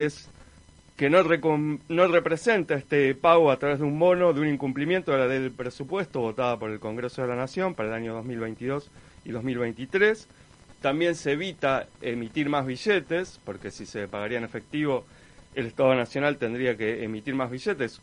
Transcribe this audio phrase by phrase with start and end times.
[0.00, 0.28] es
[0.96, 5.18] que no, no representa este pago a través de un bono de un incumplimiento de
[5.18, 8.90] la ley del presupuesto votada por el Congreso de la Nación para el año 2022
[9.24, 10.26] y 2023.
[10.80, 15.04] También se evita emitir más billetes, porque si se pagaría en efectivo,
[15.54, 18.00] el Estado Nacional tendría que emitir más billetes.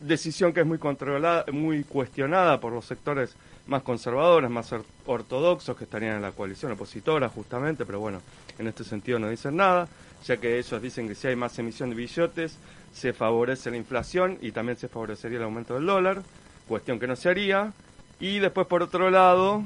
[0.00, 3.34] Decisión que es muy controlada, muy cuestionada por los sectores
[3.66, 4.74] más conservadores, más
[5.06, 8.20] ortodoxos, que estarían en la coalición opositora justamente, pero bueno,
[8.58, 9.88] en este sentido no dicen nada
[10.24, 12.56] ya que ellos dicen que si hay más emisión de billetes
[12.92, 16.22] se favorece la inflación y también se favorecería el aumento del dólar,
[16.68, 17.72] cuestión que no se haría.
[18.20, 19.64] Y después, por otro lado,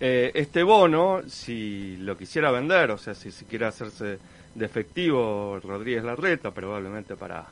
[0.00, 4.18] eh, este bono, si lo quisiera vender, o sea, si, si quiere hacerse
[4.54, 7.46] de efectivo Rodríguez Larreta, probablemente para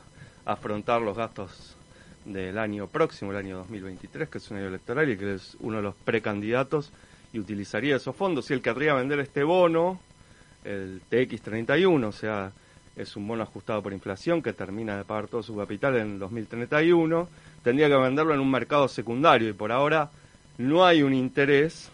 [0.45, 1.77] afrontar los gastos
[2.25, 5.77] del año próximo, el año 2023, que es un año electoral y que es uno
[5.77, 6.91] de los precandidatos,
[7.33, 8.45] y utilizaría esos fondos.
[8.45, 9.99] Si él querría vender este bono,
[10.63, 12.51] el TX31, o sea,
[12.95, 17.27] es un bono ajustado por inflación que termina de pagar todo su capital en 2031,
[17.63, 20.11] tendría que venderlo en un mercado secundario y por ahora
[20.57, 21.89] no hay un interés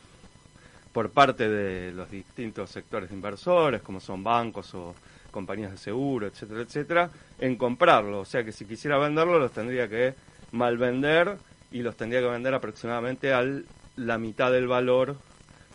[0.92, 4.94] por parte de los distintos sectores inversores, como son bancos o
[5.32, 8.22] compañías de seguro, etcétera, etcétera, en comprarlo.
[8.22, 10.16] O sea que si quisiera venderlo los tendría que
[10.52, 11.38] mal vender
[11.72, 13.46] y los tendría que vender aproximadamente a
[13.96, 15.18] la mitad del valor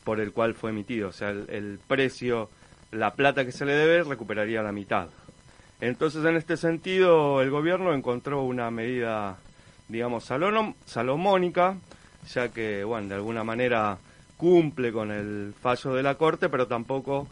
[0.04, 1.08] por el cual fue emitido.
[1.08, 2.50] O sea, el precio
[2.94, 5.08] la plata que se le debe recuperaría la mitad.
[5.80, 9.36] Entonces, en este sentido, el gobierno encontró una medida,
[9.88, 10.30] digamos,
[10.86, 11.76] salomónica,
[12.32, 13.98] ya que, bueno, de alguna manera
[14.36, 17.28] cumple con el fallo de la Corte, pero tampoco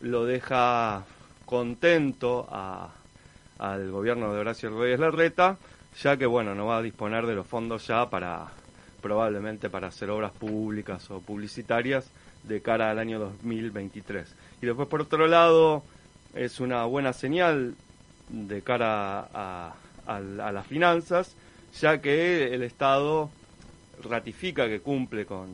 [0.00, 1.04] lo deja
[1.44, 2.48] contento
[3.58, 5.56] al gobierno de Horacio Rodríguez Larreta,
[6.00, 8.46] ya que, bueno, no va a disponer de los fondos ya para,
[9.00, 12.10] probablemente para hacer obras públicas o publicitarias
[12.42, 14.34] de cara al año 2023.
[14.62, 15.82] Y después, por otro lado,
[16.34, 17.74] es una buena señal
[18.28, 19.74] de cara a,
[20.06, 21.34] las finanzas,
[21.80, 23.30] ya que el Estado
[24.02, 25.48] ratifica que cumple con,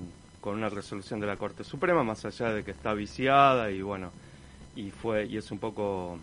[0.44, 4.10] una resolución de la Corte Suprema, más allá de que está viciada y bueno,
[4.76, 6.18] y fue y es un poco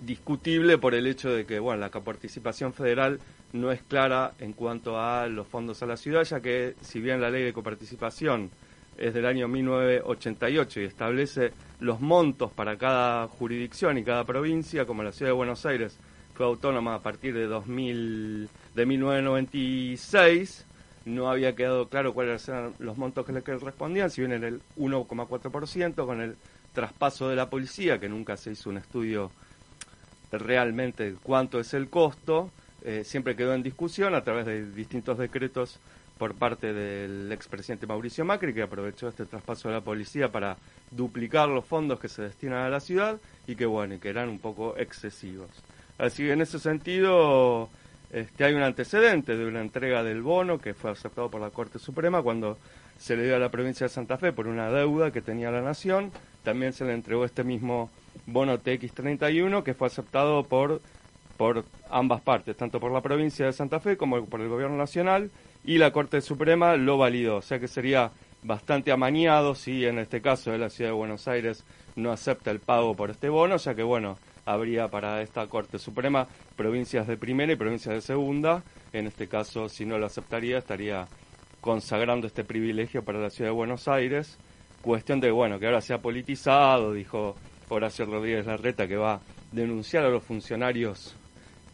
[0.00, 3.20] discutible por el hecho de que bueno, la coparticipación federal
[3.52, 7.20] no es clara en cuanto a los fondos a la ciudad, ya que si bien
[7.20, 8.50] la ley de coparticipación
[8.96, 15.02] es del año 1988 y establece los montos para cada jurisdicción y cada provincia, como
[15.02, 15.96] la ciudad de Buenos Aires
[16.34, 20.66] fue autónoma a partir de 2000, de 1996,
[21.06, 24.60] no había quedado claro cuáles eran los montos que le correspondían, si bien en el
[24.78, 26.36] 1,4% con el
[26.72, 29.30] traspaso de la policía, que nunca se hizo un estudio
[30.30, 32.50] realmente cuánto es el costo,
[32.82, 35.80] eh, siempre quedó en discusión a través de distintos decretos
[36.18, 40.56] por parte del expresidente Mauricio Macri, que aprovechó este traspaso de la policía para
[40.90, 44.38] duplicar los fondos que se destinan a la ciudad y que, bueno, que eran un
[44.38, 45.48] poco excesivos.
[45.98, 47.70] Así que en ese sentido
[48.12, 51.78] este, hay un antecedente de una entrega del bono que fue aceptado por la Corte
[51.78, 52.58] Suprema cuando
[52.98, 55.62] se le dio a la provincia de Santa Fe por una deuda que tenía la
[55.62, 56.10] nación.
[56.42, 57.90] También se le entregó este mismo
[58.26, 60.80] bono TX31 que fue aceptado por,
[61.36, 65.30] por ambas partes, tanto por la provincia de Santa Fe como por el gobierno nacional
[65.64, 67.36] y la Corte Suprema lo validó.
[67.36, 68.10] O sea que sería
[68.42, 71.64] bastante amañado si en este caso de la Ciudad de Buenos Aires
[71.96, 76.26] no acepta el pago por este bono, ya que bueno, habría para esta Corte Suprema
[76.56, 78.62] provincias de primera y provincias de segunda.
[78.92, 81.06] En este caso, si no lo aceptaría, estaría
[81.60, 84.38] consagrando este privilegio para la Ciudad de Buenos Aires.
[84.82, 87.36] Cuestión de, bueno, que ahora se ha politizado, dijo
[87.68, 89.20] Horacio Rodríguez Larreta, que va a
[89.52, 91.14] denunciar a los funcionarios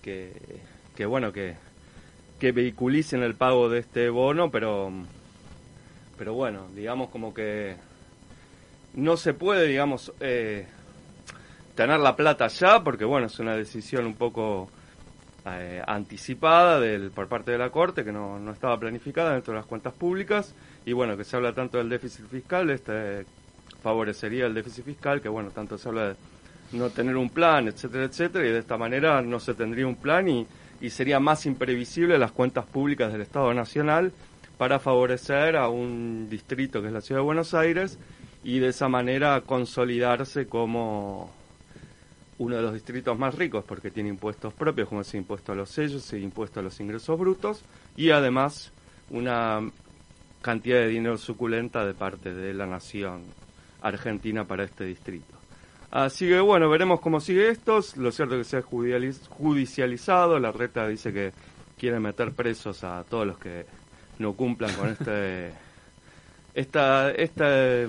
[0.03, 0.33] que,
[0.97, 1.55] que bueno, que
[2.39, 4.93] que vehiculicen el pago de este bono, pero,
[6.19, 7.77] pero bueno, digamos como que
[8.95, 10.67] no se puede, digamos, eh,
[11.77, 14.69] tener la plata ya, porque bueno, es una decisión un poco
[15.47, 19.61] eh, anticipada del, por parte de la Corte, que no, no estaba planificada dentro de
[19.61, 20.55] las cuentas públicas,
[20.85, 23.25] y bueno, que se habla tanto del déficit fiscal, este
[23.83, 26.17] favorecería el déficit fiscal, que bueno, tanto se habla de
[26.73, 30.29] no tener un plan, etcétera, etcétera, y de esta manera no se tendría un plan
[30.29, 30.47] y
[30.81, 34.13] y sería más imprevisible las cuentas públicas del Estado Nacional
[34.59, 37.99] para favorecer a un distrito que es la Ciudad de Buenos Aires
[38.45, 41.31] y de esa manera consolidarse como
[42.39, 45.71] uno de los distritos más ricos porque tiene impuestos propios como ese impuesto a los
[45.71, 47.63] sellos, ese impuesto a los ingresos brutos
[47.97, 48.73] y además
[49.11, 49.61] una
[50.43, 53.23] cantidad de dinero suculenta de parte de la nación
[53.83, 55.35] argentina para este distrito.
[55.91, 57.81] Así que bueno, veremos cómo sigue esto.
[57.97, 60.39] Lo cierto es que se ha judicializado.
[60.39, 61.33] La reta dice que
[61.79, 63.67] quiere meter presos a todos los que
[64.19, 65.53] no cumplan con este
[66.55, 67.87] esta, esta,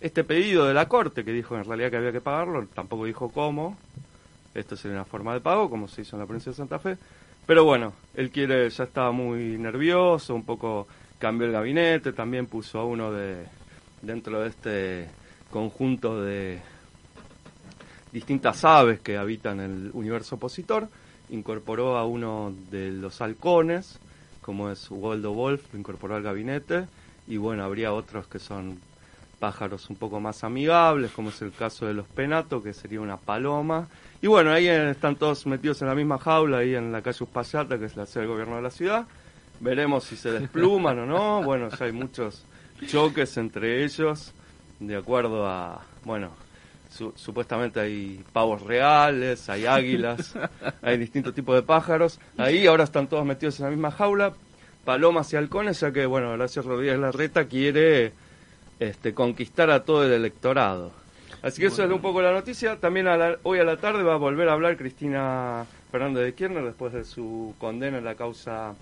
[0.00, 3.30] este pedido de la Corte, que dijo en realidad que había que pagarlo, tampoco dijo
[3.30, 3.76] cómo,
[4.54, 6.96] esto sería una forma de pago, como se hizo en la provincia de Santa Fe,
[7.46, 10.86] pero bueno, él quiere, ya estaba muy nervioso, un poco
[11.18, 13.44] cambió el gabinete, también puso a uno de
[14.02, 15.08] dentro de este
[15.50, 16.60] conjunto de
[18.12, 20.88] distintas aves que habitan el universo opositor,
[21.30, 23.98] incorporó a uno de los halcones,
[24.40, 26.86] como es Waldo Wolf, lo incorporó al gabinete,
[27.26, 28.78] y bueno, habría otros que son
[29.38, 33.16] pájaros un poco más amigables, como es el caso de los penatos, que sería una
[33.16, 33.88] paloma.
[34.22, 37.78] Y bueno, ahí están todos metidos en la misma jaula, ahí en la calle Uspallata,
[37.78, 39.06] que es la sede del gobierno de la ciudad.
[39.60, 41.42] Veremos si se despluman o no.
[41.42, 42.44] Bueno, ya hay muchos
[42.86, 44.32] choques entre ellos,
[44.80, 46.30] de acuerdo a, bueno,
[47.14, 50.34] supuestamente hay pavos reales, hay águilas,
[50.82, 52.20] hay distintos tipos de pájaros.
[52.36, 54.32] Ahí ahora están todos metidos en la misma jaula,
[54.84, 58.12] palomas y halcones, ya que, bueno, Horacio Rodríguez Larreta quiere
[58.80, 60.92] este, conquistar a todo el electorado.
[61.42, 62.76] Así que eso es un poco la noticia.
[62.76, 63.06] También
[63.42, 67.04] hoy a la tarde va a volver a hablar Cristina Fernández de Kirchner después de
[67.04, 68.74] su condena en la causa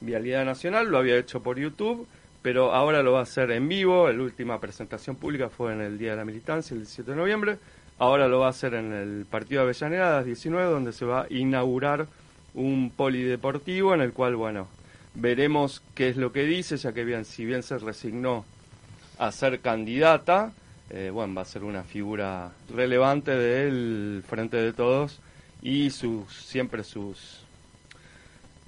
[0.00, 0.90] Vialidad Nacional.
[0.90, 2.06] Lo había hecho por YouTube,
[2.42, 4.10] pero ahora lo va a hacer en vivo.
[4.10, 7.58] La última presentación pública fue en el Día de la Militancia, el 17 de noviembre.
[7.98, 11.04] Ahora lo va a hacer en el Partido de Avellaneda, a las 19, donde se
[11.04, 12.06] va a inaugurar
[12.54, 14.68] un polideportivo en el cual, bueno,
[15.14, 18.44] veremos qué es lo que dice, ya que bien, si bien se resignó
[19.18, 20.52] a ser candidata,
[20.90, 25.20] eh, bueno, va a ser una figura relevante del Frente de Todos
[25.60, 27.42] y sus, siempre sus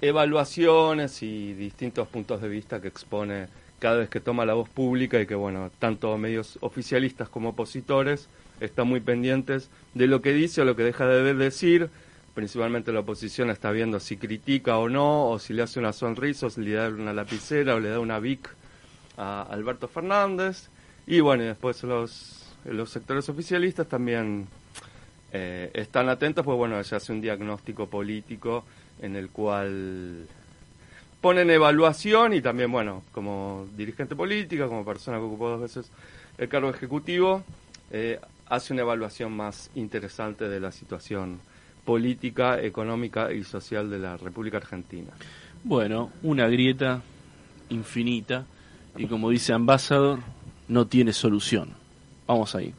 [0.01, 3.47] evaluaciones y distintos puntos de vista que expone
[3.79, 8.27] cada vez que toma la voz pública y que, bueno, tanto medios oficialistas como opositores
[8.59, 11.89] están muy pendientes de lo que dice o lo que deja de decir.
[12.35, 16.45] Principalmente la oposición está viendo si critica o no, o si le hace una sonrisa,
[16.45, 18.49] o si le da una lapicera o le da una Vic
[19.21, 20.69] a Alberto Fernández.
[21.05, 24.47] Y bueno, y después los, los sectores oficialistas también
[25.31, 28.63] eh, están atentos, pues bueno, se hace un diagnóstico político
[28.99, 30.25] en el cual
[31.21, 35.91] ponen evaluación y también, bueno, como dirigente política, como persona que ocupó dos veces
[36.39, 37.43] el cargo ejecutivo,
[37.91, 41.39] eh, hace una evaluación más interesante de la situación
[41.85, 45.11] política, económica y social de la República Argentina.
[45.63, 47.01] Bueno, una grieta
[47.69, 48.45] infinita
[48.97, 50.19] y como dice Ambassador,
[50.67, 51.69] no tiene solución.
[52.27, 52.73] Vamos ahí.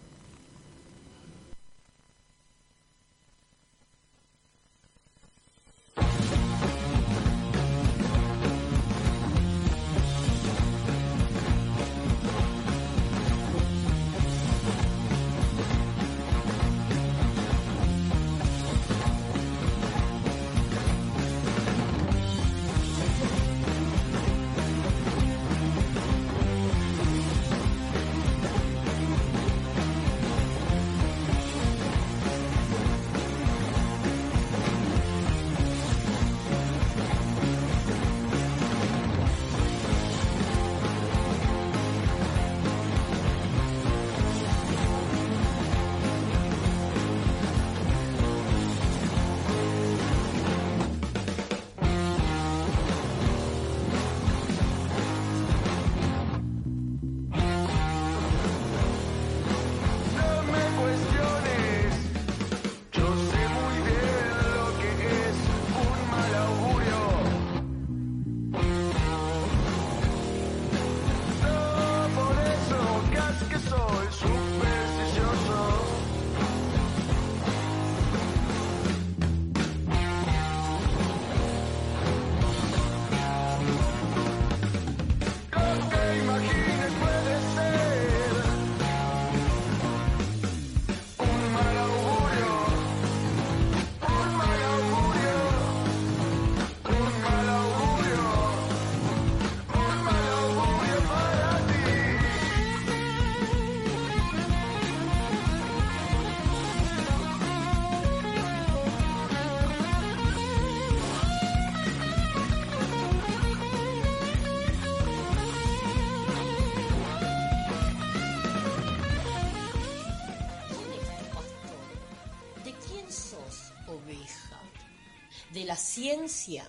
[125.76, 126.64] Ciencia,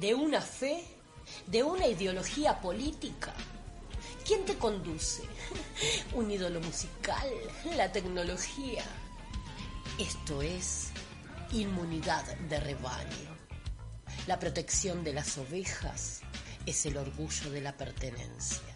[0.00, 0.84] de una fe,
[1.46, 3.32] de una ideología política.
[4.26, 5.22] ¿Quién te conduce?
[6.14, 7.28] Un ídolo musical,
[7.76, 8.84] la tecnología.
[9.98, 10.90] Esto es
[11.52, 13.32] inmunidad de rebaño.
[14.26, 16.22] La protección de las ovejas
[16.64, 18.74] es el orgullo de la pertenencia.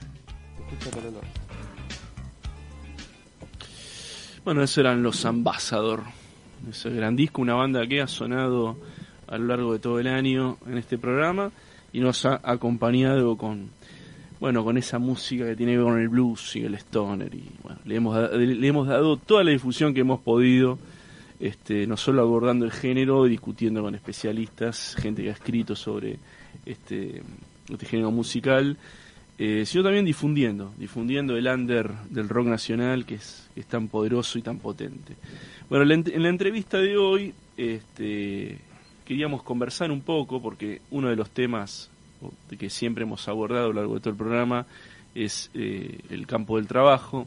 [4.44, 6.02] Bueno, esos eran los Ambassador,
[6.68, 8.76] ese gran disco, una banda que ha sonado
[9.28, 11.50] a lo largo de todo el año en este programa
[11.92, 13.70] y nos ha acompañado con
[14.38, 17.50] bueno con esa música que tiene que ver con el blues y el stoner y
[17.62, 20.78] bueno, le hemos, le hemos dado toda la difusión que hemos podido
[21.40, 26.18] este, no solo abordando el género discutiendo con especialistas, gente que ha escrito sobre
[26.64, 27.22] este,
[27.68, 28.76] este género musical,
[29.38, 34.38] eh, sino también difundiendo, difundiendo el under del rock nacional que es, es tan poderoso
[34.38, 35.14] y tan potente.
[35.68, 38.58] Bueno, en la entrevista de hoy este,
[39.06, 41.90] queríamos conversar un poco, porque uno de los temas
[42.58, 44.66] que siempre hemos abordado a lo largo de todo el programa
[45.14, 47.26] es eh, el campo del trabajo,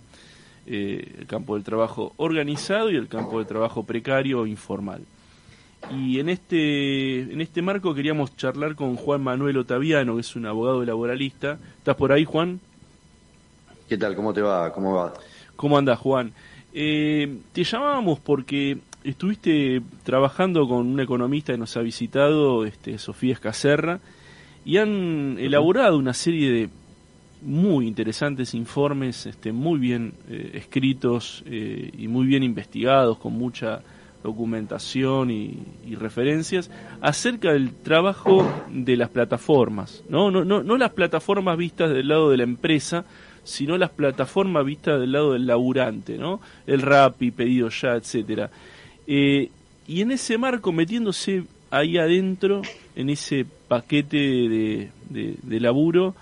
[0.68, 5.04] eh, el campo del trabajo organizado y el campo del trabajo precario o informal.
[5.92, 10.46] Y en este, en este marco queríamos charlar con Juan Manuel Otaviano, que es un
[10.46, 11.58] abogado laboralista.
[11.78, 12.60] ¿Estás por ahí, Juan?
[13.88, 14.16] ¿Qué tal?
[14.16, 14.72] ¿Cómo te va?
[14.74, 15.14] ¿Cómo va?
[15.56, 16.34] ¿Cómo andas, Juan?
[16.74, 18.78] Eh, te llamábamos porque
[19.10, 24.00] estuviste trabajando con un economista que nos ha visitado, este, Sofía Escacerra,
[24.66, 26.70] y han elaborado una serie de
[27.42, 33.82] muy interesantes informes, este, muy bien eh, escritos eh, y muy bien investigados, con mucha
[34.24, 35.58] documentación y,
[35.96, 36.70] referencias
[37.02, 40.30] acerca del trabajo de las plataformas, ¿no?
[40.30, 43.06] No, no, no las plataformas vistas del lado de la empresa,
[43.44, 46.40] sino las plataformas vistas del lado del laburante, ¿no?
[46.68, 46.84] El
[47.20, 48.52] y Pedido Ya, etcétera.
[49.12, 49.50] Eh,
[49.88, 52.62] y en ese marco, metiéndose ahí adentro,
[52.96, 56.14] en ese paquete de, de, laburo,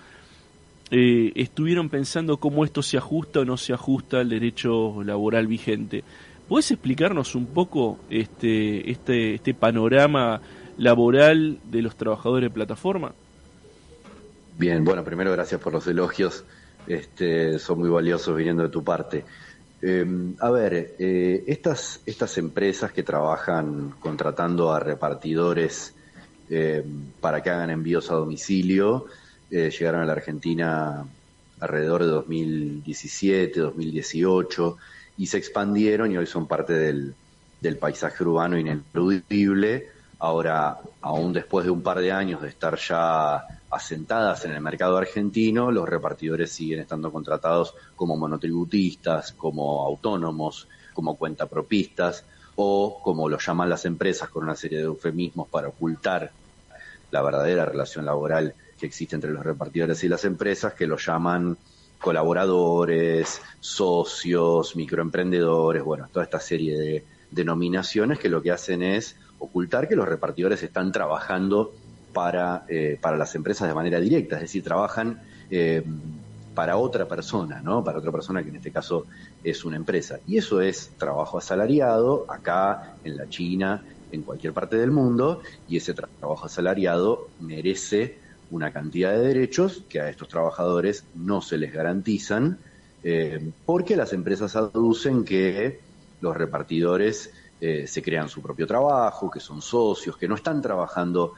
[0.90, 6.02] eh, estuvieron pensando cómo esto se ajusta o no se ajusta al derecho laboral vigente.
[6.48, 10.40] ¿Puedes explicarnos un poco este, este, este panorama
[10.78, 13.12] laboral de los trabajadores de plataforma?
[14.56, 16.42] Bien, bueno, primero gracias por los elogios,
[16.86, 19.26] este, son muy valiosos viniendo de tu parte.
[19.80, 25.94] Em, a ver, eh, estas, estas empresas que trabajan contratando a repartidores
[26.50, 29.06] em, para que hagan envíos a domicilio,
[29.50, 31.06] eh, llegaron a la Argentina
[31.60, 34.76] alrededor de 2017, 2018
[35.16, 37.14] y se expandieron y hoy son parte del,
[37.60, 39.88] del paisaje urbano ineludible.
[40.20, 44.96] Ahora, aún después de un par de años de estar ya asentadas en el mercado
[44.96, 52.24] argentino, los repartidores siguen estando contratados como monotributistas, como autónomos, como cuentapropistas
[52.56, 56.32] o como lo llaman las empresas con una serie de eufemismos para ocultar
[57.12, 61.56] la verdadera relación laboral que existe entre los repartidores y las empresas, que lo llaman
[62.00, 69.88] colaboradores, socios, microemprendedores, bueno, toda esta serie de denominaciones que lo que hacen es ocultar
[69.88, 71.72] que los repartidores están trabajando
[72.12, 75.82] para, eh, para las empresas de manera directa, es decir, trabajan eh,
[76.54, 77.84] para otra persona, ¿no?
[77.84, 79.06] Para otra persona que en este caso
[79.44, 80.18] es una empresa.
[80.26, 85.76] Y eso es trabajo asalariado acá, en la China, en cualquier parte del mundo, y
[85.76, 88.18] ese trabajo asalariado merece
[88.50, 92.58] una cantidad de derechos que a estos trabajadores no se les garantizan,
[93.04, 95.80] eh, porque las empresas aducen que
[96.20, 97.30] los repartidores
[97.60, 101.34] eh, se crean su propio trabajo, que son socios, que no están trabajando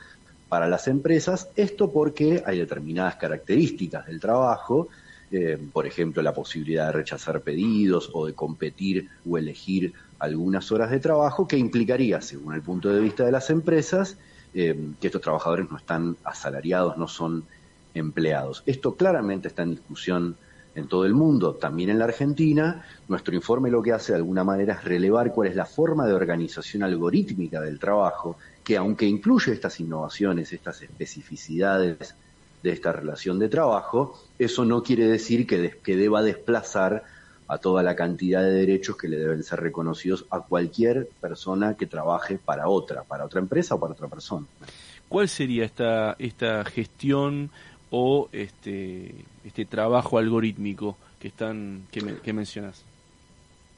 [0.48, 4.88] para las empresas, esto porque hay determinadas características del trabajo,
[5.30, 10.90] eh, por ejemplo, la posibilidad de rechazar pedidos o de competir o elegir algunas horas
[10.90, 14.18] de trabajo, que implicaría, según el punto de vista de las empresas,
[14.52, 17.44] eh, que estos trabajadores no están asalariados, no son
[17.94, 18.64] empleados.
[18.66, 20.36] Esto claramente está en discusión
[20.74, 22.84] en todo el mundo, también en la Argentina.
[23.08, 26.14] Nuestro informe lo que hace de alguna manera es relevar cuál es la forma de
[26.14, 32.14] organización algorítmica del trabajo, que aunque incluye estas innovaciones, estas especificidades
[32.62, 37.04] de esta relación de trabajo, eso no quiere decir que, que deba desplazar
[37.48, 41.86] a toda la cantidad de derechos que le deben ser reconocidos a cualquier persona que
[41.86, 44.46] trabaje para otra, para otra empresa o para otra persona.
[45.08, 47.50] ¿Cuál sería esta, esta gestión
[47.90, 52.82] o este, este trabajo algorítmico que, están, que, mencionas?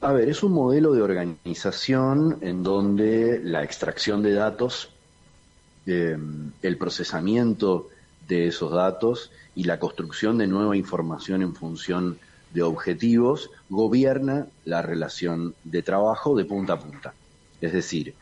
[0.01, 4.89] A ver, es un modelo de organización en donde la extracción de datos,
[5.85, 6.17] eh,
[6.61, 7.89] el procesamiento
[8.27, 12.17] de esos datos y la construcción de nueva información en función
[12.53, 17.13] de objetivos gobierna la relación de trabajo de punta a punta.
[17.61, 18.13] Es decir,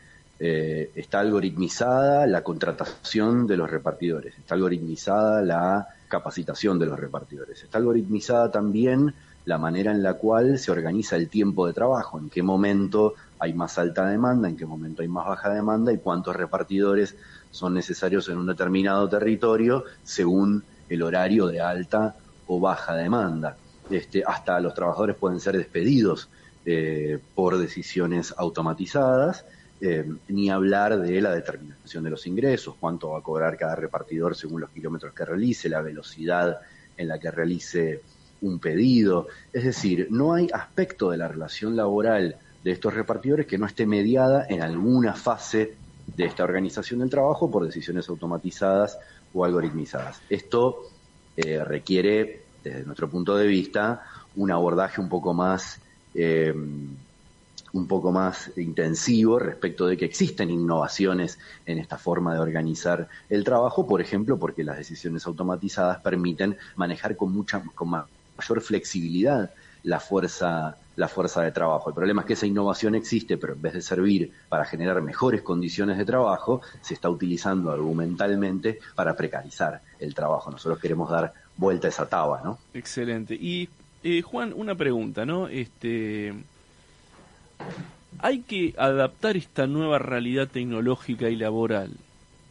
[0.44, 7.62] eh, está algoritmizada la contratación de los repartidores, está algoritmizada la capacitación de los repartidores,
[7.62, 12.28] está algoritmizada también la manera en la cual se organiza el tiempo de trabajo, en
[12.28, 16.34] qué momento hay más alta demanda, en qué momento hay más baja demanda y cuántos
[16.34, 17.14] repartidores
[17.52, 22.16] son necesarios en un determinado territorio según el horario de alta
[22.48, 23.56] o baja demanda.
[23.90, 26.28] Este, hasta los trabajadores pueden ser despedidos
[26.66, 29.44] eh, por decisiones automatizadas,
[29.84, 34.36] eh, ni hablar de la determinación de los ingresos, cuánto va a cobrar cada repartidor
[34.36, 36.60] según los kilómetros que realice, la velocidad
[36.96, 38.00] en la que realice
[38.42, 39.26] un pedido.
[39.52, 43.84] Es decir, no hay aspecto de la relación laboral de estos repartidores que no esté
[43.84, 45.74] mediada en alguna fase
[46.16, 49.00] de esta organización del trabajo por decisiones automatizadas
[49.34, 50.22] o algoritmizadas.
[50.30, 50.90] Esto
[51.36, 54.04] eh, requiere, desde nuestro punto de vista,
[54.36, 55.80] un abordaje un poco más
[56.14, 56.54] eh,
[57.72, 63.44] un poco más intensivo respecto de que existen innovaciones en esta forma de organizar el
[63.44, 69.50] trabajo, por ejemplo, porque las decisiones automatizadas permiten manejar con mucha con mayor flexibilidad
[69.84, 71.88] la fuerza la fuerza de trabajo.
[71.88, 75.42] El problema es que esa innovación existe, pero en vez de servir para generar mejores
[75.42, 80.50] condiciones de trabajo, se está utilizando argumentalmente para precarizar el trabajo.
[80.50, 82.58] Nosotros queremos dar vuelta a esa taba, ¿no?
[82.74, 83.34] Excelente.
[83.34, 83.70] Y
[84.02, 85.48] eh, Juan, una pregunta, ¿no?
[85.48, 86.34] Este,
[88.18, 91.90] ¿Hay que adaptar esta nueva realidad tecnológica y laboral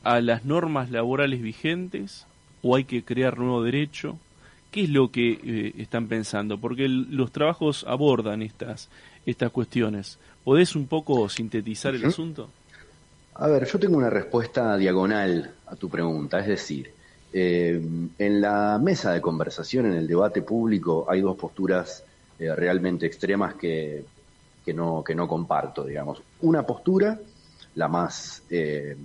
[0.03, 2.25] a las normas laborales vigentes
[2.61, 4.17] o hay que crear nuevo derecho?
[4.71, 6.57] ¿Qué es lo que eh, están pensando?
[6.57, 8.89] Porque los trabajos abordan estas,
[9.25, 10.17] estas cuestiones.
[10.43, 12.49] ¿Podés un poco sintetizar el asunto?
[13.35, 16.91] A ver, yo tengo una respuesta diagonal a tu pregunta, es decir,
[17.33, 17.81] eh,
[18.17, 22.03] en la mesa de conversación, en el debate público, hay dos posturas
[22.39, 24.03] eh, realmente extremas que,
[24.65, 26.21] que, no, que no comparto, digamos.
[26.41, 27.19] Una postura,
[27.75, 28.95] la más, eh,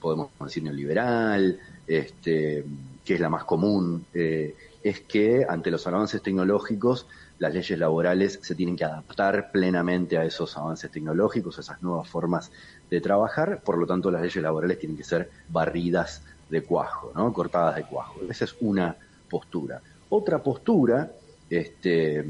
[0.00, 2.64] podemos decir, neoliberal, este,
[3.04, 7.06] que es la más común, es que ante los avances tecnológicos,
[7.38, 12.08] las leyes laborales se tienen que adaptar plenamente a esos avances tecnológicos, a esas nuevas
[12.08, 12.50] formas
[12.90, 17.32] de trabajar, por lo tanto las leyes laborales tienen que ser barridas de cuajo, ¿no?
[17.32, 18.20] cortadas de cuajo.
[18.28, 18.96] Esa es una
[19.28, 19.80] postura.
[20.10, 21.10] Otra postura
[21.50, 22.24] este,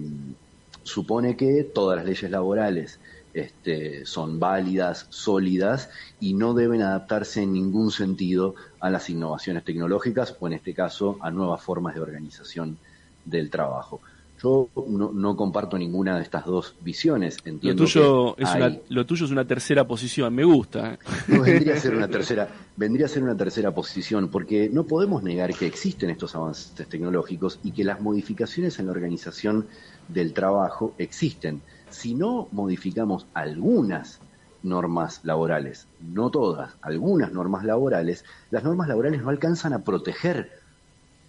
[0.85, 3.01] supone que todas las leyes laborales
[3.35, 10.37] este, son válidas, sólidas y no deben adaptarse en ningún sentido a las innovaciones tecnológicas
[10.39, 12.79] o en este caso a nuevas formas de organización
[13.25, 14.01] del trabajo.
[14.45, 17.39] Yo no, comparto ninguna de estas dos visiones.
[17.47, 20.99] Entiendo lo, tuyo es una, lo tuyo es una tercera posición, me gusta.
[21.29, 25.55] vendría a ser una tercera, vendría a ser una tercera posición, porque no podemos negar
[25.55, 29.67] que existen estos avances tecnológicos y que las modificaciones en la organización
[30.09, 31.63] del trabajo existen.
[31.89, 34.21] Si no modificamos algunas
[34.63, 40.51] normas laborales, no todas, algunas normas laborales, las normas laborales no alcanzan a proteger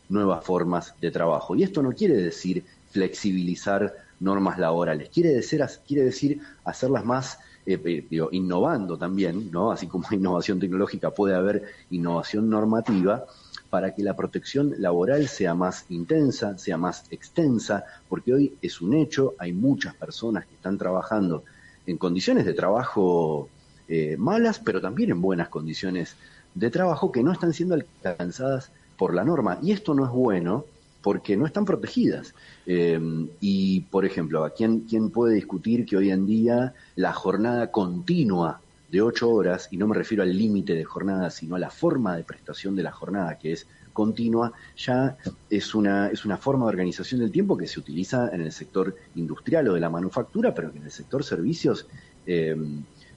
[0.10, 1.56] nuevas formas de trabajo.
[1.56, 5.10] Y esto no quiere decir flexibilizar normas laborales.
[5.10, 5.62] Quiere decir,
[6.64, 9.70] hacerlas más, eh, eh, innovando también, ¿no?
[9.70, 13.26] Así como hay innovación tecnológica, puede haber innovación normativa
[13.70, 18.94] para que la protección laboral sea más intensa, sea más extensa, porque hoy es un
[18.94, 21.44] hecho, hay muchas personas que están trabajando
[21.86, 23.50] en condiciones de trabajo
[23.90, 26.16] eh, malas, pero también en buenas condiciones
[26.54, 29.60] de trabajo que no están siendo alcanzadas por la norma.
[29.62, 30.64] Y esto no es bueno
[31.06, 32.34] porque no están protegidas.
[32.66, 33.00] Eh,
[33.40, 39.04] y, por ejemplo, ¿quién, ¿quién puede discutir que hoy en día la jornada continua de
[39.04, 42.24] ocho horas, y no me refiero al límite de jornada, sino a la forma de
[42.24, 45.16] prestación de la jornada, que es continua, ya
[45.48, 48.96] es una, es una forma de organización del tiempo que se utiliza en el sector
[49.14, 51.86] industrial o de la manufactura, pero que en el sector servicios
[52.26, 52.56] eh,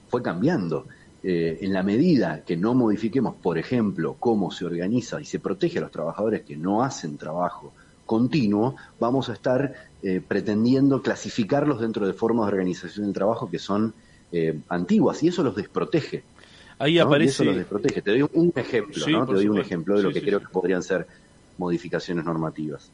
[0.07, 0.85] fue cambiando.
[1.21, 5.79] Eh, en la medida que no modifiquemos, por ejemplo, cómo se organiza y se protege
[5.79, 7.73] a los trabajadores que no hacen trabajo
[8.09, 13.59] continuo, vamos a estar eh, pretendiendo clasificarlos dentro de formas de organización del trabajo que
[13.59, 13.93] son
[14.31, 16.23] eh, antiguas y eso los desprotege.
[16.79, 17.29] Ahí aparece.
[17.29, 18.01] eso los desprotege.
[18.01, 19.27] Te doy un ejemplo, ¿no?
[19.27, 21.05] Te doy un ejemplo de lo que creo que podrían ser
[21.59, 22.89] modificaciones normativas.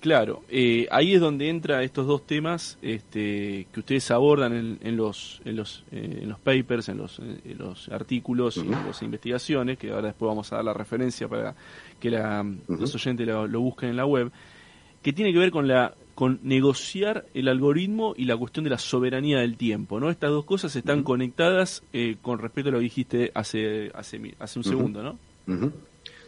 [0.00, 5.42] Claro, eh, ahí es donde entra estos dos temas este, que ustedes abordan en, los,
[5.44, 7.20] en, los, en los papers, en los,
[7.58, 11.54] los artículos y en las investigaciones, que ahora después vamos a dar la referencia para
[12.00, 14.32] que la, los oyentes lo, busquen en la web,
[15.02, 18.78] que tiene que ver con la con negociar el algoritmo y la cuestión de la
[18.78, 20.10] soberanía del tiempo, ¿no?
[20.10, 24.58] Estas dos cosas están conectadas eh, con respecto a lo que dijiste hace hace, hace
[24.58, 25.18] un segundo, ¿no?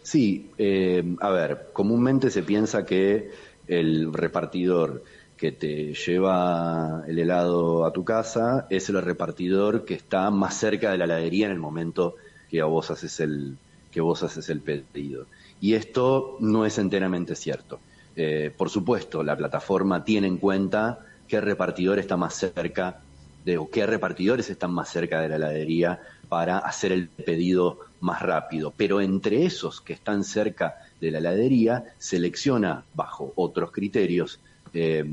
[0.03, 3.31] Sí, eh, a ver, comúnmente se piensa que
[3.67, 5.05] el repartidor
[5.37, 10.93] que te lleva el helado a tu casa es el repartidor que está más cerca
[10.93, 12.15] de la heladería en el momento
[12.49, 13.57] que vos haces el
[13.91, 15.27] que vos haces el pedido.
[15.61, 17.79] Y esto no es enteramente cierto.
[18.17, 23.01] Eh, por supuesto, la plataforma tiene en cuenta qué repartidor está más cerca
[23.45, 28.23] de, o qué repartidores están más cerca de la heladería para hacer el pedido más
[28.23, 28.73] rápido.
[28.77, 34.39] Pero entre esos que están cerca de la heladería, selecciona bajo otros criterios,
[34.73, 35.05] eh,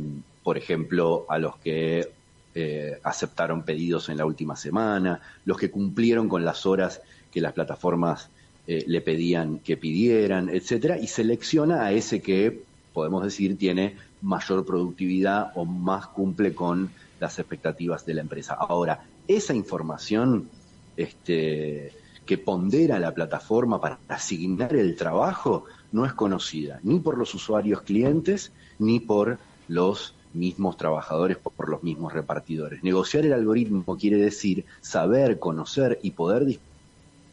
[0.43, 2.07] por ejemplo, a los que
[2.53, 7.53] eh, aceptaron pedidos en la última semana, los que cumplieron con las horas que las
[7.53, 8.29] plataformas
[8.67, 12.61] eh, le pedían que pidieran, etcétera, y selecciona a ese que
[12.93, 18.53] podemos decir tiene mayor productividad o más cumple con las expectativas de la empresa.
[18.53, 20.49] Ahora, esa información
[20.97, 21.93] este,
[22.29, 27.81] que pondera la plataforma para asignar el trabajo no es conocida ni por los usuarios
[27.81, 32.83] clientes ni por los mismos trabajadores por los mismos repartidores.
[32.83, 36.59] Negociar el algoritmo quiere decir saber, conocer y poder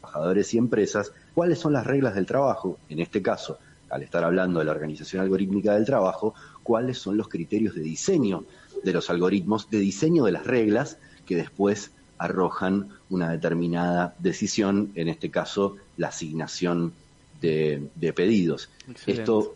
[0.01, 3.59] trabajadores y empresas cuáles son las reglas del trabajo, en este caso,
[3.91, 6.33] al estar hablando de la organización algorítmica del trabajo,
[6.63, 8.45] cuáles son los criterios de diseño
[8.83, 15.07] de los algoritmos, de diseño de las reglas que después arrojan una determinada decisión, en
[15.07, 16.93] este caso la asignación
[17.41, 18.69] de, pedidos.
[19.05, 19.55] Esto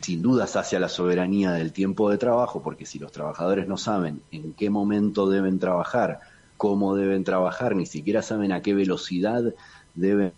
[0.00, 4.20] sin dudas hacia la soberanía del tiempo de trabajo, porque si los trabajadores no saben
[4.30, 6.20] en qué momento deben trabajar,
[6.56, 9.54] cómo deben trabajar, ni siquiera saben a qué velocidad
[9.94, 10.32] deben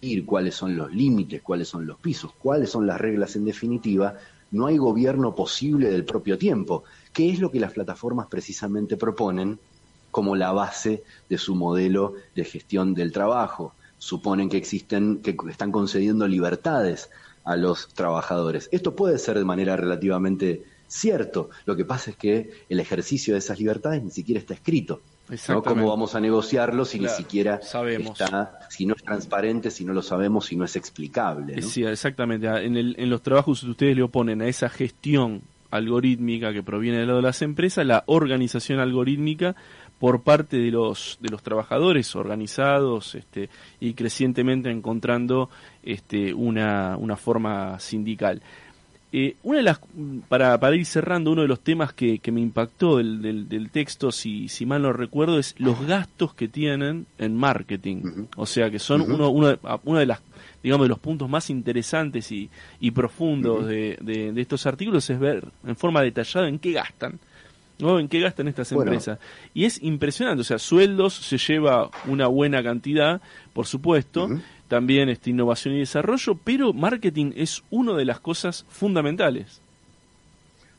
[0.00, 4.14] ir, cuáles son los límites, cuáles son los pisos, cuáles son las reglas en definitiva,
[4.52, 9.58] no hay gobierno posible del propio tiempo, que es lo que las plataformas precisamente proponen
[10.10, 13.74] como la base de su modelo de gestión del trabajo.
[13.98, 17.10] Suponen que existen, que están concediendo libertades
[17.44, 18.68] a los trabajadores.
[18.72, 21.50] Esto puede ser de manera relativamente cierto.
[21.66, 25.00] Lo que pasa es que el ejercicio de esas libertades ni siquiera está escrito.
[25.48, 25.62] ¿no?
[25.62, 28.20] ¿Cómo vamos a negociarlo si ni siquiera sabemos.
[28.20, 31.62] está, si no es transparente, si no lo sabemos, si no es explicable?
[31.62, 32.48] Sí, exactamente.
[32.48, 36.98] Ah, en, el, en los trabajos ustedes le oponen a esa gestión algorítmica que proviene
[36.98, 39.54] de lado de las empresas, la organización algorítmica
[40.00, 45.50] por parte de los de los trabajadores organizados este, y crecientemente encontrando
[45.84, 48.42] este, una, una forma sindical.
[49.12, 49.80] Eh, una de las,
[50.28, 54.12] para, para ir cerrando, uno de los temas que, que me impactó del, del, texto,
[54.12, 58.26] si, si mal no recuerdo, es los gastos que tienen en marketing.
[58.36, 60.22] O sea, que son uno, uno, de, uno de las
[60.62, 65.48] digamos, de los puntos más interesantes y, y profundos de, de, estos artículos es ver
[65.66, 67.18] en forma detallada en qué gastan.
[67.80, 67.98] ¿No?
[67.98, 69.18] ¿En qué gastan estas empresas?
[69.54, 73.20] Y es impresionante, o sea, sueldos se lleva una buena cantidad,
[73.52, 74.28] por supuesto,
[74.68, 79.60] también este, innovación y desarrollo, pero marketing es una de las cosas fundamentales.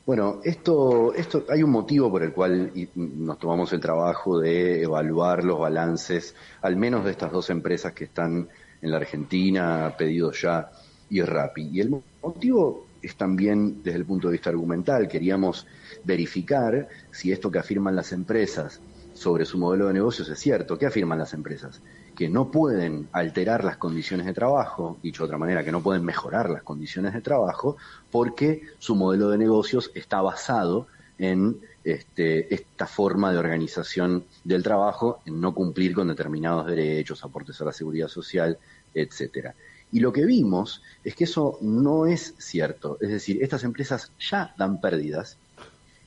[0.05, 5.43] Bueno, esto, esto hay un motivo por el cual nos tomamos el trabajo de evaluar
[5.43, 8.47] los balances, al menos de estas dos empresas que están
[8.81, 10.71] en la Argentina, Pedido Ya
[11.09, 11.69] y Rappi.
[11.71, 15.07] Y el motivo es también desde el punto de vista argumental.
[15.07, 15.67] Queríamos
[16.03, 18.81] verificar si esto que afirman las empresas
[19.13, 20.77] sobre su modelo de negocios es cierto.
[20.77, 21.81] ¿Qué afirman las empresas?
[22.15, 26.03] Que no pueden alterar las condiciones de trabajo, dicho de otra manera, que no pueden
[26.03, 27.77] mejorar las condiciones de trabajo,
[28.09, 30.87] porque su modelo de negocios está basado
[31.17, 37.59] en este, esta forma de organización del trabajo, en no cumplir con determinados derechos, aportes
[37.61, 38.57] a la seguridad social,
[38.93, 39.53] etcétera.
[39.91, 42.97] Y lo que vimos es que eso no es cierto.
[43.01, 45.37] Es decir, estas empresas ya dan pérdidas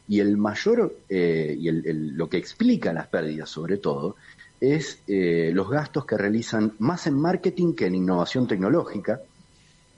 [0.09, 4.17] y el mayor, eh, y el, lo que explica las pérdidas sobre todo,
[4.61, 9.21] es eh, los gastos que realizan más en marketing que en innovación tecnológica.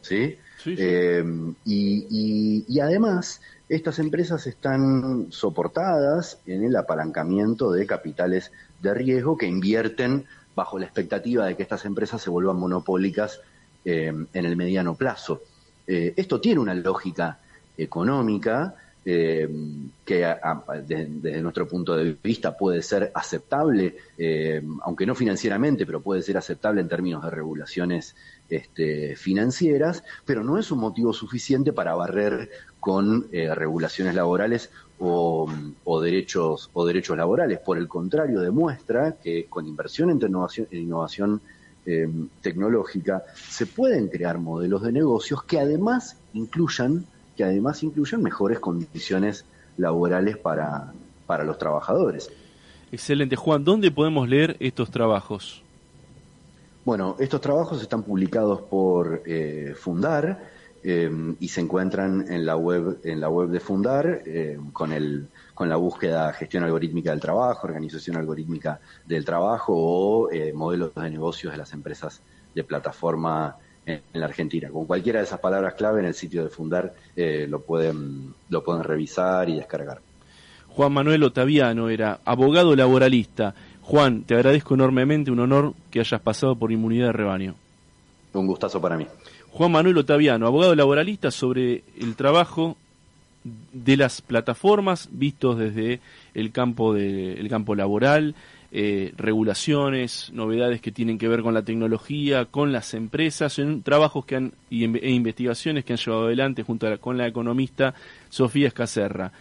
[0.01, 0.37] ¿sí?
[0.64, 1.25] Eh,
[1.64, 8.51] y, y, además, estas empresas están soportadas en el apalancamiento de capitales
[8.83, 13.40] de riesgo que invierten bajo la expectativa de que estas empresas se vuelvan monopólicas
[13.87, 15.42] en el mediano plazo.
[15.87, 17.38] esto tiene una lógica
[17.79, 18.75] económica,
[19.09, 19.49] eh,
[20.05, 20.35] que
[20.85, 26.37] desde nuestro punto de vista puede ser aceptable, eh, aunque no financieramente, pero puede ser
[26.37, 28.16] aceptable en términos de regulaciones
[28.51, 35.49] este, financieras, pero no es un motivo suficiente para barrer con eh, regulaciones laborales o,
[36.03, 37.61] derechos o derechos laborales.
[37.61, 41.40] Por el contrario, demuestra que con inversión en innovación, en innovación
[42.42, 49.44] tecnológica se pueden crear modelos de negocios que además incluyan que además incluyan mejores condiciones
[49.77, 50.92] laborales para,
[51.27, 52.31] para los trabajadores.
[52.90, 53.37] Excelente.
[53.37, 55.62] Juan, ¿dónde podemos leer estos trabajos?
[56.85, 60.49] Bueno, estos trabajos están publicados por eh, Fundar
[60.83, 65.29] eh, y se encuentran en la web en la web de Fundar eh, con el
[65.57, 71.51] con la búsqueda gestión algorítmica del trabajo, organización algorítmica del trabajo o modelos de negocios
[71.51, 72.21] de las empresas
[72.55, 74.69] de plataforma en la Argentina.
[74.71, 78.62] Con cualquiera de esas palabras clave en el sitio de Fundar eh, lo, pueden, lo
[78.62, 80.01] pueden revisar y descargar.
[80.69, 83.55] Juan Manuel Otaviano era abogado laboralista.
[83.81, 87.55] Juan, te agradezco enormemente, un honor que hayas pasado por inmunidad de rebaño.
[88.35, 89.07] Un gustazo para mí.
[89.53, 92.77] Juan Manuel Otaviano, abogado laboralista sobre el trabajo
[93.73, 96.01] de las plataformas vistos desde
[96.35, 98.35] el campo de, el campo laboral,
[98.73, 104.27] eh, regulaciones, novedades que tienen que ver con la tecnología, con las empresas, en trabajos
[104.27, 107.95] que han, e investigaciones que han llevado adelante junto con la economista
[108.29, 109.33] Sofía Escacerra.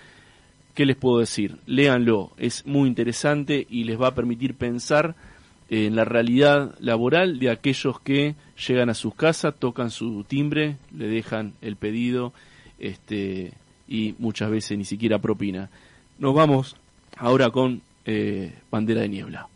[0.74, 1.58] ¿Qué les puedo decir?
[1.66, 5.16] Léanlo, es muy interesante y les va a permitir pensar
[5.70, 8.36] en la realidad laboral de aquellos que
[8.68, 12.34] llegan a sus casas, tocan su timbre, le dejan el pedido
[12.78, 13.54] este,
[13.88, 15.70] y muchas veces ni siquiera propina.
[16.20, 16.76] Nos vamos
[17.18, 19.48] ahora con eh, bandera de niebla.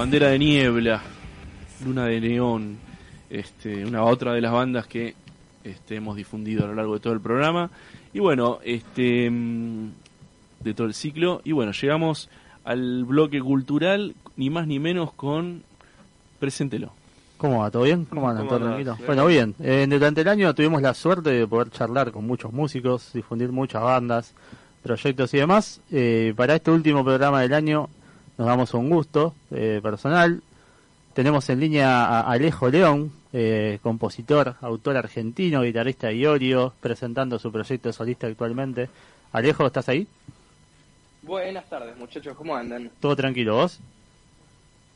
[0.00, 1.02] Bandera de Niebla,
[1.84, 2.78] Luna de Neón,
[3.28, 5.14] este, una otra de las bandas que
[5.62, 7.70] este, hemos difundido a lo largo de todo el programa.
[8.14, 9.90] Y bueno, este, mm,
[10.60, 11.42] de todo el ciclo.
[11.44, 12.30] Y bueno, llegamos
[12.64, 15.64] al bloque cultural, ni más ni menos con
[16.38, 16.92] Preséntelo.
[17.36, 17.70] ¿Cómo va?
[17.70, 18.06] ¿Todo bien?
[18.06, 18.48] ¿Cómo andan?
[18.48, 18.96] ¿Todo tranquilo?
[19.04, 19.54] Bueno, bien.
[19.60, 23.82] Eh, durante el año tuvimos la suerte de poder charlar con muchos músicos, difundir muchas
[23.82, 24.32] bandas,
[24.82, 25.82] proyectos y demás.
[25.92, 27.90] Eh, para este último programa del año
[28.40, 30.42] nos damos un gusto eh, personal.
[31.12, 37.52] Tenemos en línea a Alejo León, eh, compositor, autor argentino, guitarrista de Iorio, presentando su
[37.52, 38.88] proyecto solista actualmente.
[39.32, 40.06] Alejo, ¿estás ahí?
[41.20, 42.90] Buenas tardes, muchachos, ¿cómo andan?
[42.98, 43.78] Todo tranquilo, ¿vos?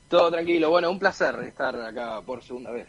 [0.09, 2.88] Todo tranquilo, bueno, un placer estar acá por segunda vez.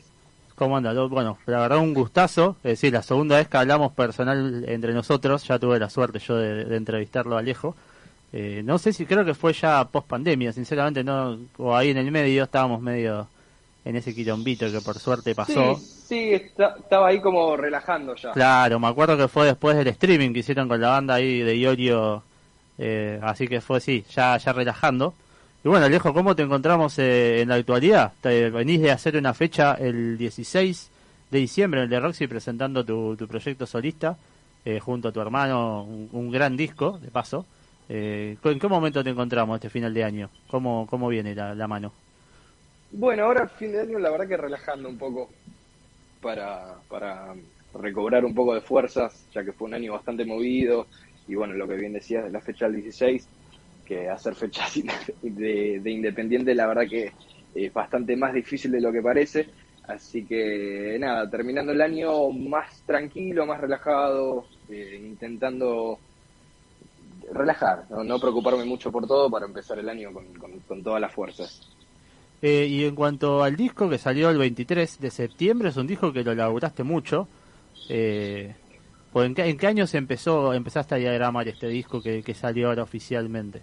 [0.56, 0.94] ¿Cómo anda?
[0.94, 5.46] Bueno, la verdad un gustazo, es decir, la segunda vez que hablamos personal entre nosotros,
[5.46, 7.76] ya tuve la suerte yo de, de entrevistarlo a Alejo.
[8.34, 11.98] Eh, no sé si creo que fue ya post pandemia, sinceramente no, o ahí en
[11.98, 13.28] el medio estábamos medio
[13.86, 15.76] en ese quilombito que por suerte pasó.
[15.78, 18.32] Sí, estaba ahí como relajando ya.
[18.32, 21.56] Claro, me acuerdo que fue después del streaming que hicieron con la banda ahí de
[21.56, 22.24] Iorio,
[22.78, 25.14] eh, así que fue sí, ya, ya relajando.
[25.64, 28.14] Y bueno, Alejo, ¿cómo te encontramos eh, en la actualidad?
[28.22, 30.90] Te venís de hacer una fecha el 16
[31.32, 34.18] de diciembre en el de Roxy presentando tu, tu proyecto solista
[34.82, 37.46] junto a tu hermano, un gran disco, de paso.
[37.88, 40.30] Eh, ¿En qué momento te encontramos este final de año?
[40.50, 41.94] ¿Cómo, cómo viene la, mano?
[42.92, 45.30] Bueno, ahora fin de año la verdad que relajando un poco
[46.22, 47.36] para, para
[47.74, 50.88] recobrar un poco de fuerzas, ya que fue un año bastante movido
[51.28, 53.28] y bueno, lo que bien decías de la fecha del 16,
[53.86, 54.74] que hacer fechas
[55.22, 57.12] de, de Independiente la verdad que
[57.54, 59.48] es bastante más difícil de lo que parece,
[59.84, 66.00] así que nada, terminando el año más tranquilo, más relajado, eh, intentando
[67.32, 68.20] relajar, ¿no?
[68.20, 70.26] preocuparme mucho por todo para empezar el año con,
[70.68, 71.62] con, todas las fuerzas.
[72.42, 76.14] Eh, y en cuanto al disco que salió el 23 de septiembre, es un disco
[76.14, 77.28] que lo laburaste mucho.
[77.90, 78.54] Eh,
[79.12, 82.34] pues, ¿en, qué, ¿En qué año se empezó, empezaste a diagramar este disco que, que
[82.34, 83.62] salió ahora oficialmente?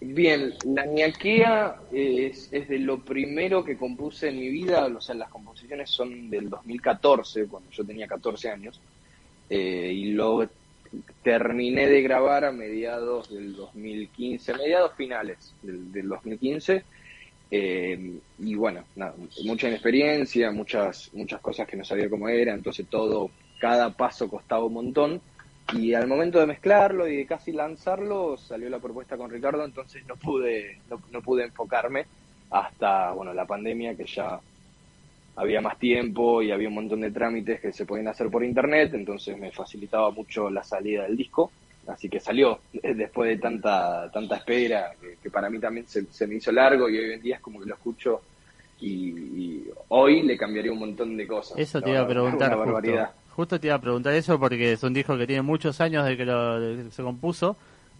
[0.00, 5.16] Bien, la ñaquea es, es, de lo primero que compuse en mi vida, o sea,
[5.16, 8.80] las composiciones son del 2014, cuando yo tenía 14 años,
[9.50, 10.48] eh, y lo
[11.22, 16.84] terminé de grabar a mediados del 2015, mediados finales del, del 2015,
[17.50, 18.84] eh, y bueno,
[19.44, 24.64] mucha inexperiencia, muchas, muchas cosas que no sabía cómo era, entonces todo, cada paso costaba
[24.64, 25.20] un montón,
[25.74, 30.02] y al momento de mezclarlo y de casi lanzarlo salió la propuesta con Ricardo entonces
[30.06, 32.06] no pude no, no, pude enfocarme
[32.50, 34.40] hasta bueno la pandemia que ya
[35.38, 38.92] había más tiempo y había un montón de trámites que se podían hacer por internet
[38.94, 41.50] entonces me facilitaba mucho la salida del disco
[41.86, 46.26] así que salió después de tanta tanta espera que, que para mí también se, se,
[46.26, 48.20] me hizo largo y hoy en día es como que lo escucho
[48.80, 52.56] y, y hoy le cambiaría un montón de cosas eso te iba a preguntar una
[52.56, 53.28] barbaridad justo.
[53.38, 56.16] Justo te iba a preguntar eso porque es un disco que tiene muchos años de
[56.16, 57.56] que, lo, de que se compuso.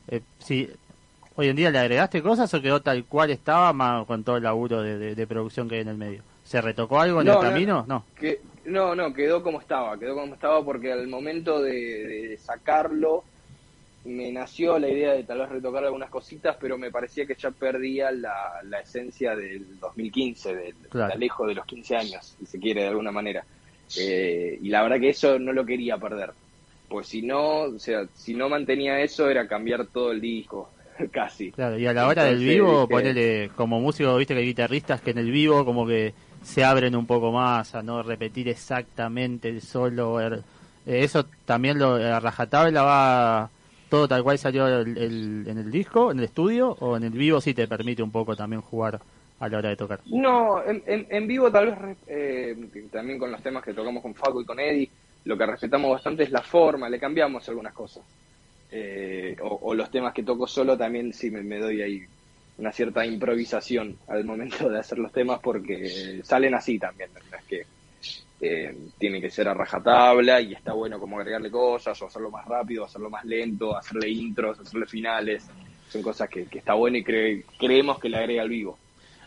[0.09, 0.69] Eh, si
[1.37, 4.43] hoy en día le agregaste cosas o quedó tal cual estaba más con todo el
[4.43, 6.25] laburo de, de, de producción que hay en el medio.
[6.49, 7.85] ¿Se retocó algo en no, el camino?
[7.87, 8.07] No.
[8.19, 9.99] Que, no, no, quedó como estaba.
[9.99, 13.23] Quedó como estaba porque al momento de, de, sacarlo
[14.07, 17.51] me nació la idea de tal vez retocar algunas cositas, pero me parecía que ya
[17.51, 21.09] perdía la, la esencia del 2015, del, claro.
[21.09, 23.45] del alejo de los 15 años, si se quiere de alguna manera.
[23.99, 26.31] Eh, y la verdad que eso no lo quería perder.
[26.89, 30.71] Pues si no, o sea, si no mantenía eso era cambiar todo el disco,
[31.13, 31.53] casi.
[31.53, 32.89] Claro, y a la hora Entonces, del vivo, dije...
[32.89, 36.97] ponele, como músico, viste que hay guitarristas que en el vivo como que se abren
[36.97, 40.21] un poco más a no repetir exactamente el solo.
[40.21, 40.43] Eh,
[40.87, 43.51] eso también lo, a rajatabla va
[43.89, 47.41] todo tal cual salió el, en el disco, en el estudio, o en el vivo
[47.41, 49.01] sí te permite un poco también jugar
[49.41, 50.01] a la hora de tocar?
[50.07, 52.57] No, en, en, vivo tal vez eh,
[52.91, 54.91] también con los temas que tocamos con Facu y con Eddie,
[55.25, 58.05] lo que respetamos bastante es la forma, le cambiamos algunas cosas.
[58.71, 62.03] Eh, o, o, los temas que toco solo también sí me, me, doy ahí
[62.59, 67.67] una cierta improvisación al momento de hacer los temas porque salen así también, es que
[68.41, 72.47] eh, tiene que ser a rajatabla y está bueno como agregarle cosas o hacerlo más
[72.47, 75.47] rápido, hacerlo más lento, hacerle intros, hacerle finales,
[75.89, 78.79] son cosas que, que está bueno y cre creemos que le agrega al vivo.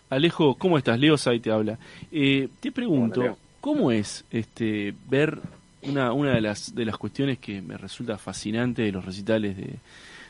[0.10, 1.00] Alejo, ¿cómo estás?
[1.00, 1.78] Leo Sai te habla.
[2.12, 5.40] Eh, te pregunto, Hola, ¿cómo es este ver
[5.84, 9.76] una, una de las de las cuestiones que me resulta fascinante de los recitales de,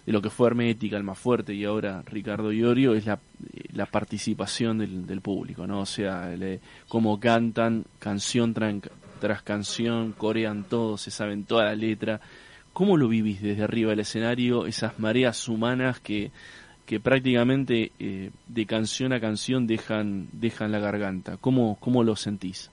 [0.05, 3.19] de lo que fue Hermética, el más fuerte y ahora Ricardo Iorio es la,
[3.73, 5.81] la participación del, del, público, ¿no?
[5.81, 8.75] O sea, le, cómo cantan canción tras,
[9.19, 12.19] tras canción, corean todo, se saben toda la letra.
[12.73, 16.31] ¿Cómo lo vivís desde arriba del escenario, esas mareas humanas que
[16.91, 21.37] que prácticamente eh, de canción a canción dejan, dejan la garganta.
[21.37, 22.69] ¿Cómo, ¿Cómo lo sentís?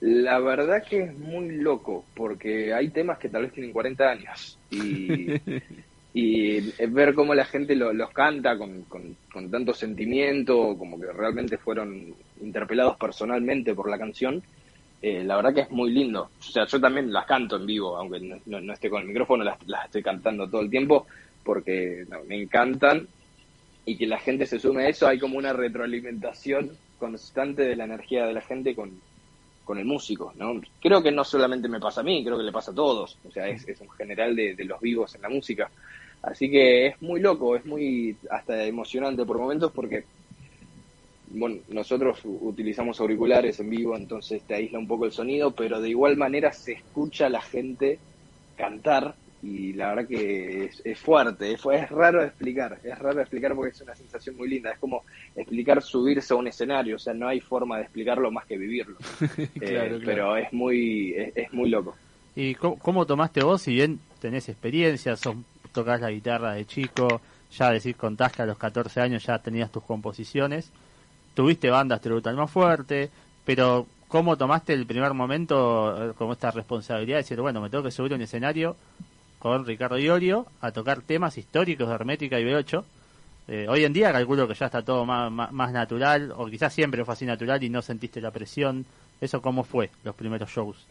[0.00, 4.56] La verdad que es muy loco, porque hay temas que tal vez tienen 40 años
[4.70, 5.26] y,
[6.14, 11.58] y ver cómo la gente lo, los canta con, con, tanto sentimiento, como que realmente
[11.58, 14.42] fueron interpelados personalmente por la canción,
[15.00, 16.30] eh, la verdad que es muy lindo.
[16.38, 19.44] O sea, yo también las canto en vivo, aunque no, no, esté con el micrófono,
[19.44, 21.06] las, las estoy cantando todo el tiempo,
[21.44, 23.06] porque me encantan
[23.84, 27.84] y que la gente se sume a eso, hay como una retroalimentación constante de la
[27.84, 29.00] energía de la gente con,
[29.68, 30.60] con el músico, ¿no?
[30.80, 33.30] Creo que no solamente me pasa a mí, creo que le pasa a todos, o
[33.30, 35.70] sea, es, un general de, los vivos en la música.
[36.22, 40.04] Así que es muy loco, es muy hasta emocionante por momentos porque,
[41.30, 45.90] bueno, nosotros utilizamos auriculares en vivo, entonces te aísla un poco el sonido, pero de
[45.90, 47.98] igual manera se escucha a la gente
[48.56, 53.54] cantar y la verdad que es, es fuerte, es, es, raro explicar, es raro explicar
[53.54, 55.04] porque es una sensación muy linda, es como
[55.36, 58.96] explicar subirse a un escenario, o sea, no hay forma de explicarlo más que vivirlo,
[59.18, 60.00] claro, eh, claro.
[60.04, 61.94] pero es muy, es, es, muy loco.
[62.34, 65.44] ¿Y cómo, cómo, tomaste vos, si bien tenés experiencia, son,
[65.78, 67.20] tocas la guitarra de chico,
[67.56, 70.72] ya decís, contás que a los 14 años ya tenías tus composiciones,
[71.34, 73.10] tuviste bandas tributal más fuerte,
[73.44, 77.84] pero ¿cómo tomaste el primer momento eh, como esta responsabilidad de decir, bueno, me tengo
[77.84, 78.74] que subir a un escenario
[79.38, 82.84] con Ricardo Iorio a tocar temas históricos de Hermética y B8.
[83.46, 86.72] Eh, hoy en día calculo que ya está todo más, más, más, natural, o quizás
[86.72, 88.84] siempre fue así natural y no sentiste la presión.
[89.20, 90.88] ¿Eso cómo fue, los primeros shows?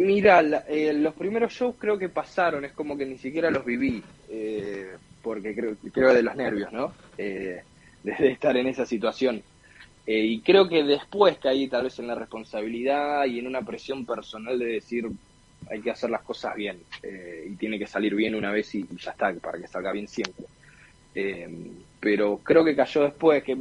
[0.00, 3.66] Mira, la, eh, los primeros shows creo que pasaron, es como que ni siquiera los
[3.66, 6.94] viví, eh, porque creo, creo de los nervios, ¿no?
[7.18, 7.62] Eh,
[8.02, 9.42] de estar en esa situación.
[10.06, 14.06] Eh, y creo que después caí tal vez en la responsabilidad y en una presión
[14.06, 15.06] personal de decir,
[15.70, 18.78] hay que hacer las cosas bien eh, y tiene que salir bien una vez y,
[18.78, 20.46] y, ya está, para que salga bien siempre.
[21.14, 21.46] Eh,
[22.00, 23.56] pero creo que cayó después, que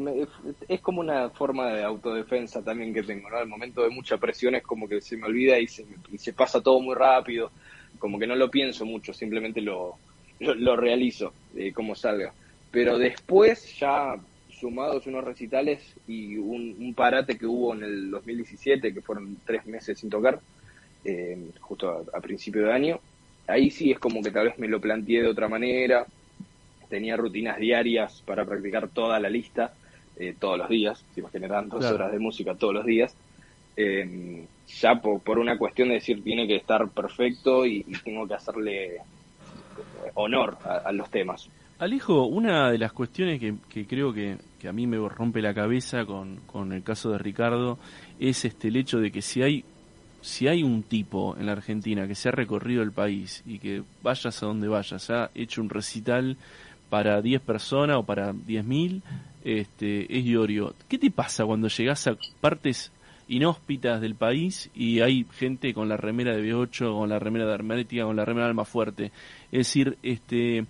[0.68, 3.38] es como una forma de autodefensa también que tengo, ¿no?
[3.38, 6.32] Al momento de mucha presión es como que se me olvida y se, y se
[6.32, 7.52] pasa todo muy rápido,
[8.00, 9.98] como que no lo pienso mucho, simplemente lo,
[10.40, 12.34] lo, realizo, eh, como salga.
[12.72, 14.16] Pero después, ya
[14.50, 20.00] sumados unos recitales y un, parate que hubo en el 2017, que fueron tres meses
[20.00, 20.40] sin tocar,
[21.04, 23.00] eh, justo a principio de año,
[23.48, 26.06] ahí sí es como que tal vez me lo planteé de otra manera,
[26.90, 29.74] tenía rutinas diarias para practicar toda la lista
[30.18, 33.16] eh, todos los días, si me generan dos horas de música todos los días.
[33.78, 38.98] Eh, ya por, una cuestión de decir tiene que estar perfecto y, tengo que hacerle
[40.16, 41.50] honor a, los temas.
[41.78, 44.38] Alejo, una de las cuestiones que, creo que,
[44.68, 47.80] a mí me rompe la cabeza con, con el caso de Ricardo
[48.20, 49.64] es este el hecho de que si hay
[50.22, 53.84] si hay un tipo en la Argentina que se ha recorrido el país y que
[54.02, 56.38] vayas a donde vayas, ha hecho un recital
[56.90, 59.02] para 10 personas o para 10.000
[59.44, 60.74] este, es Iorio.
[60.88, 62.92] ¿Qué te pasa cuando llegas a partes
[63.28, 67.54] inhóspitas del país y hay gente con la remera de B8, con la remera de
[67.54, 69.12] Hermética, con la remera de Alma Fuerte?
[69.52, 70.66] Es decir, este,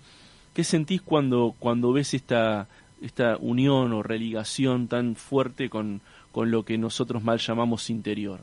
[0.54, 2.68] ¿qué sentís cuando, cuando ves esta,
[3.02, 6.00] esta unión o religación tan fuerte con,
[6.32, 8.40] con lo que nosotros mal llamamos interior?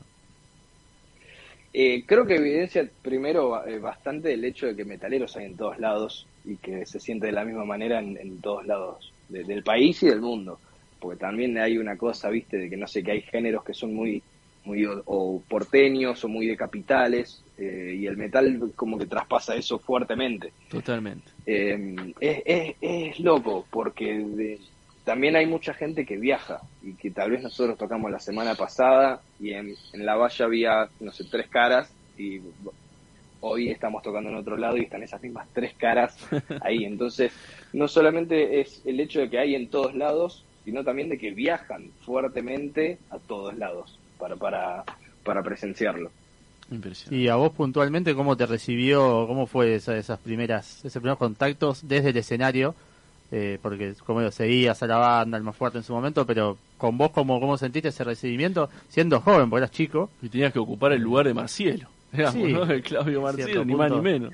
[1.72, 5.78] Eh, creo que evidencia primero eh, bastante el hecho de que metaleros hay en todos
[5.78, 10.06] lados y que se siente de la misma manera en, todos lados del país y
[10.06, 10.58] del mundo.
[10.98, 13.94] Porque también hay una cosa, viste, de que no sé, que hay géneros que son
[13.94, 14.22] muy,
[14.64, 19.78] muy o, porteños o muy de capitales eh, y el metal como que traspasa eso
[19.78, 20.52] fuertemente.
[20.68, 21.30] Totalmente.
[21.46, 21.78] es,
[22.20, 24.58] es, es, loco porque
[25.08, 29.22] también hay mucha gente que viaja y que tal vez nosotros tocamos la semana pasada
[29.40, 32.40] y en, la valla había, no sé, tres caras y
[33.40, 36.16] hoy estamos tocando en otro lado y están esas mismas tres caras
[36.60, 36.84] ahí.
[36.84, 37.32] Entonces,
[37.72, 41.30] no solamente es el hecho de que hay en todos lados, sino también de que
[41.30, 44.84] viajan fuertemente a todos lados para, para,
[45.24, 46.10] para presenciarlo.
[47.10, 52.10] Y a vos puntualmente, ¿cómo te recibió, cómo fue esas primeras, esos primeros contactos desde
[52.10, 52.74] el escenario?
[53.30, 56.56] eh, porque como digo, seguías a la banda, el más fuerte en su momento, pero
[56.76, 60.10] con vos, ¿cómo, cómo sentiste ese recibimiento siendo joven, porque eras chico?
[60.22, 64.32] Y tenías que ocupar el lugar de Marcielo, El Claudio Marcielo, ni más ni menos.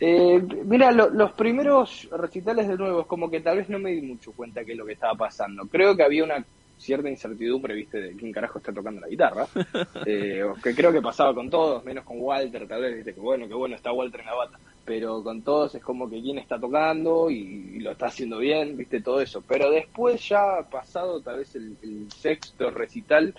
[0.00, 4.02] Eh, mira, los primeros recitales de nuevo es como que tal vez no me di
[4.02, 5.66] mucho cuenta qué es lo que estaba pasando.
[5.66, 6.44] Creo que había una
[6.76, 9.46] cierta incertidumbre, viste, de quién carajo está tocando la guitarra,
[10.06, 13.46] eh, que creo que pasaba con todos, menos con Walter, tal vez, viste, que bueno,
[13.46, 16.58] que bueno, está Walter en la bata pero con todos es como que quién está
[16.58, 19.42] tocando y, lo está haciendo bien, viste, todo eso.
[19.46, 21.76] Pero después ya pasado tal vez el,
[22.14, 23.34] sexto recital,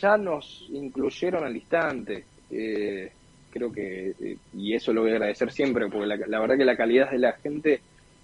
[0.00, 2.24] ya nos incluyeron al instante.
[2.52, 3.10] Eh,
[3.50, 6.76] creo que, eh, y eso lo voy a agradecer siempre, porque la, verdad que la
[6.76, 7.80] calidad de la gente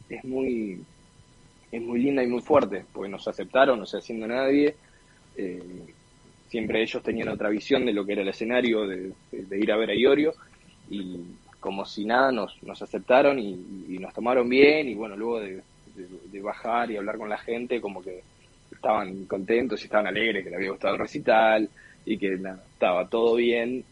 [0.09, 0.81] es muy,
[1.73, 4.75] es muy linda y muy fuerte, porque nos aceptaron, no sé, haciendo nadie.
[5.37, 5.63] Eh,
[6.49, 9.91] siempre ellos tenían otra visión de lo que era el escenario, de, ir a ver
[9.91, 10.35] a Iorio,
[10.91, 11.21] y,
[11.61, 13.55] como si nada nos, nos aceptaron y,
[13.99, 15.61] nos tomaron bien y bueno, luego de,
[16.41, 18.23] bajar y hablar con la gente como que
[18.71, 21.69] estaban contentos y estaban alegres, que le había gustado el recital
[22.07, 23.85] y que estaba todo bien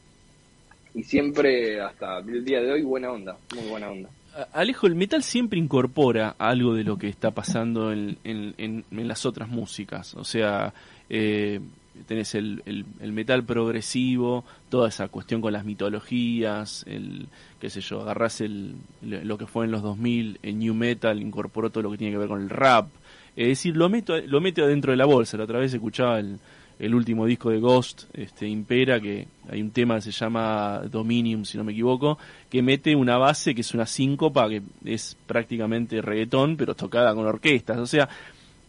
[0.96, 4.08] y siempre hasta el día de hoy buena onda, muy buena onda.
[4.52, 10.14] Alejo, el metal siempre incorpora algo de lo que está pasando en, las otras músicas,
[10.14, 10.72] o sea,
[11.10, 11.60] eh,
[12.06, 17.28] tenés el, metal progresivo, toda esa cuestión con las mitologías, el,
[17.60, 21.68] qué sé yo, agarrás el, lo que fue en los 2000, el new metal, incorporó
[21.68, 22.88] todo lo que tiene que ver con el rap,
[23.36, 26.38] es decir, lo, meto, lo mete adentro de la bolsa, la otra vez escuchaba el,
[26.78, 31.44] el último disco de Ghost, este, Impera, que hay un tema que se llama Dominium,
[31.44, 32.18] si no me equivoco,
[32.50, 37.26] que mete una base que es una síncopa, que es prácticamente reggaetón, pero tocada con
[37.26, 38.08] orquestas, o sea,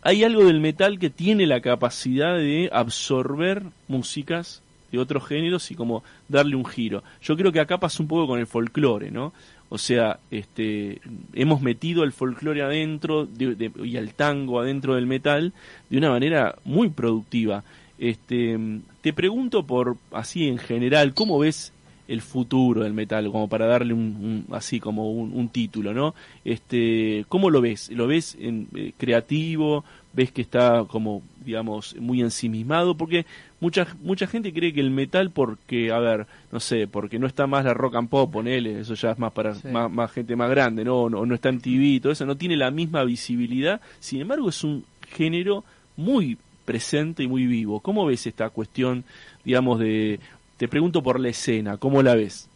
[0.02, 5.76] hay algo del metal que tiene la capacidad de absorber músicas de otros géneros y
[5.76, 7.04] como darle un giro.
[7.22, 9.34] Yo creo que acá pasa un poco con el folclore, ¿no?
[9.70, 11.02] O sea, este,
[11.34, 15.52] hemos metido el folclore adentro y el tango adentro del metal
[15.90, 17.66] de una manera muy productiva.
[17.98, 18.58] Este,
[19.02, 21.74] te pregunto por así en general, ¿cómo ves
[22.08, 26.16] el futuro del metal, como para darle un, así como un, título, ¿no?
[26.46, 27.90] Este, ¿cómo lo ves?
[27.92, 29.84] ¿Lo ves en, eh, creativo?
[30.14, 32.96] ¿Ves que está como, digamos, muy ensimismado?
[32.96, 33.26] Porque
[33.60, 37.46] mucha mucha gente cree que el metal porque, a ver, no sé, porque no está
[37.46, 39.54] más la rock and pop, ponele, eso ya es más para
[39.90, 41.10] más, gente más grande, ¿no?
[41.10, 41.26] ¿no?
[41.26, 43.82] No está en TV, todo eso, no tiene la misma visibilidad.
[44.00, 45.64] Sin embargo, es un género
[45.98, 46.38] muy
[46.68, 47.80] presente y muy vivo.
[47.80, 49.06] ¿Cómo ves esta cuestión,
[49.46, 50.20] digamos, de
[50.58, 52.50] te pregunto por la escena, ¿cómo la ves?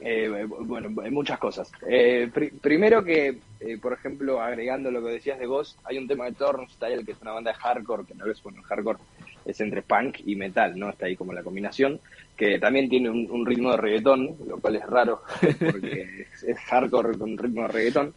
[0.00, 1.70] Eh, bueno, muchas cosas.
[1.88, 2.28] Eh,
[2.60, 6.32] primero que, eh, por ejemplo, agregando lo que decías de Ghost, hay un tema de
[6.32, 8.98] Turnstyle, que es una banda de hardcore, que no es, bueno, hardcore
[9.44, 10.90] es entre punk y metal, ¿no?
[10.90, 12.00] Está ahí como la combinación,
[12.36, 15.22] que también tiene un, ritmo de reggaetón, lo cual es raro,
[15.70, 18.14] porque es, hardcore con ritmo de reggaetón.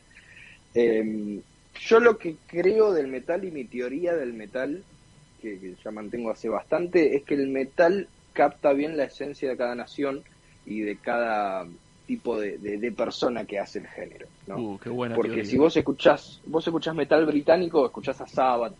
[1.87, 4.83] Yo lo que creo del metal y mi teoría del metal,
[5.41, 9.75] que ya mantengo hace bastante, es que el metal capta bien la esencia de cada
[9.75, 10.23] nación
[10.65, 11.65] y de cada
[12.05, 14.57] tipo de, de, persona que hace el género, ¿no?
[14.57, 18.75] Uh, qué buena Porque si vos escuchás, vos escuchás metal británico, escuchás a Sabbath,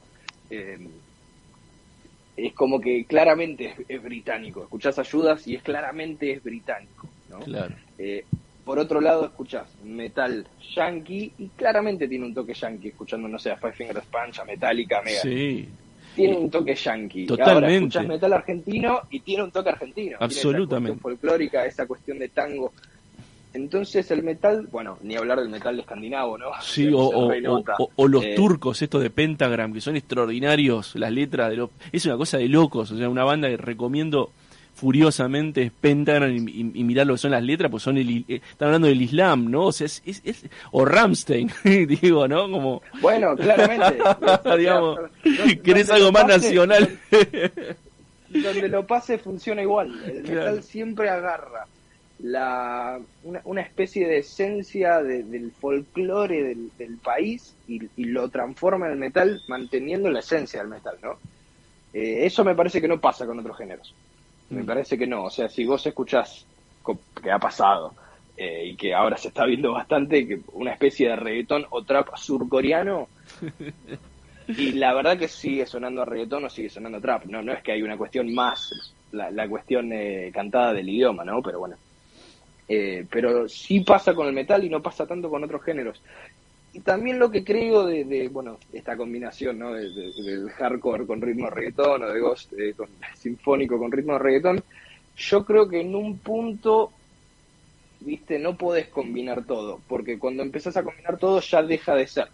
[0.49, 0.77] eh,
[2.35, 4.63] es como que claramente es, británico.
[4.63, 7.39] Escuchás a Judas y es claramente es británico, ¿no?
[7.39, 7.75] Claro.
[7.97, 8.25] Eh,
[8.64, 10.45] por otro lado, escuchás metal
[10.76, 14.45] yankee y claramente tiene un toque yankee, escuchando, no sé, a Five Finger Punch, a
[14.45, 15.22] Metallica, Mega.
[15.22, 15.68] Sí,
[16.16, 17.26] tiene un toque yankee.
[17.26, 17.66] Totalmente.
[17.66, 20.18] Ahora escuchas metal argentino y tiene un toque argentino.
[20.20, 20.93] Absolutamente.
[20.93, 22.72] esa folclórica, esa cuestión de tango.
[23.53, 26.51] Entonces el metal, bueno, ni hablar del metal de escandinavo, ¿no?
[26.62, 31.70] Sí, o, los eh, turcos, estos de Pentagram, que son extraordinarios, las letras de los...
[31.91, 34.32] Es una cosa de locos, o sea, una banda que recomiendo
[34.74, 38.88] furiosamente Pentagram y, mirar lo que son las letras, pues son el, eh, están hablando
[38.88, 39.65] del Islam, ¿no?
[39.67, 42.49] O sea, es, es, o Ramstein, digo, ¿no?
[42.49, 42.82] Como...
[43.01, 43.99] Bueno, claramente.
[44.57, 44.99] Digamos,
[45.63, 46.99] ¿querés algo más nacional?
[48.34, 50.01] donde lo pase funciona igual.
[50.05, 51.67] El metal siempre agarra
[52.19, 59.41] la, una, especie de esencia del folclore del, país y, lo transforma en el metal
[59.47, 61.17] manteniendo la esencia del metal, ¿no?
[61.93, 63.93] Eh, eso me parece que no pasa con otros géneros.
[64.51, 65.23] Me parece que no.
[65.23, 66.45] O sea, si vos escuchás
[67.21, 67.93] que ha pasado
[68.35, 72.15] eh, y que ahora se está viendo bastante, que una especie de reggaetón o trap
[72.15, 73.07] surcoreano,
[74.47, 77.25] y la verdad que sigue sonando a reggaetón o sigue sonando a trap.
[77.25, 81.41] No, no es que hay una cuestión más, la, cuestión eh, cantada del idioma, ¿no?
[81.41, 81.77] Pero bueno.
[82.67, 86.01] Eh, pero sí pasa con el metal y no pasa tanto con otros géneros.
[86.74, 89.74] Y también lo que creo de, bueno, esta combinación, ¿no?
[89.74, 94.63] del hardcore con ritmo de reggaetón o de ghost con, sinfónico con ritmo de reggaetón,
[95.17, 96.91] yo creo que en un punto,
[97.99, 102.30] viste, no podés combinar todo, porque cuando empezás a combinar todo ya deja de ser.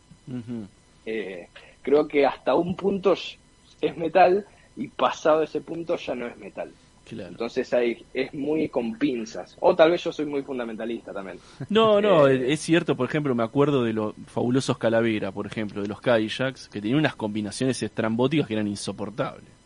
[1.05, 1.47] Eh,
[1.81, 6.71] creo que hasta un punto es metal y pasado ese punto ya no es metal.
[7.11, 9.55] Entonces ahí es muy con pinzas.
[9.59, 11.39] O tal vez yo soy muy fundamentalista también.
[11.69, 15.81] No, no, eh, es cierto, por ejemplo, me acuerdo de los fabulosos Calavera, por ejemplo,
[15.81, 19.57] de los Cadillacs, que tenían unas combinaciones estrambóticas que eran insoportables.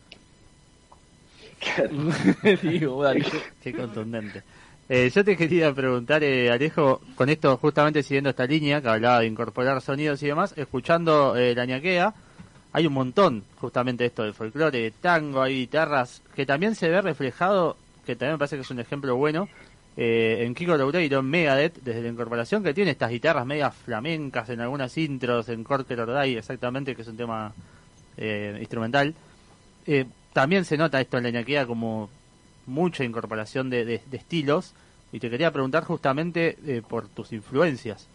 [3.62, 4.42] qué, contundente.
[4.88, 9.20] Eh, yo te quería preguntar, eh, Alejo, con esto justamente siguiendo esta línea que hablaba
[9.20, 12.12] de incorporar sonidos y demás, escuchando eh, la ñaquea,
[12.72, 17.02] hay un montón justamente esto del folclore, de tango, hay guitarras, que también se ve
[17.02, 19.48] reflejado, que también me parece que es un ejemplo bueno,
[19.96, 24.48] eh, en Kiko Loureiro, en Megadeth, desde la incorporación, que tiene estas guitarras medias flamencas
[24.48, 27.52] en algunas intros, en Corte Lordai, exactamente, que es un tema
[28.16, 29.14] eh, instrumental.
[29.86, 32.08] Eh, también se nota esto en la ñaquea como
[32.64, 34.72] mucha incorporación de, de, estilos,
[35.12, 36.56] y te quería preguntar justamente
[36.88, 38.08] por tus influencias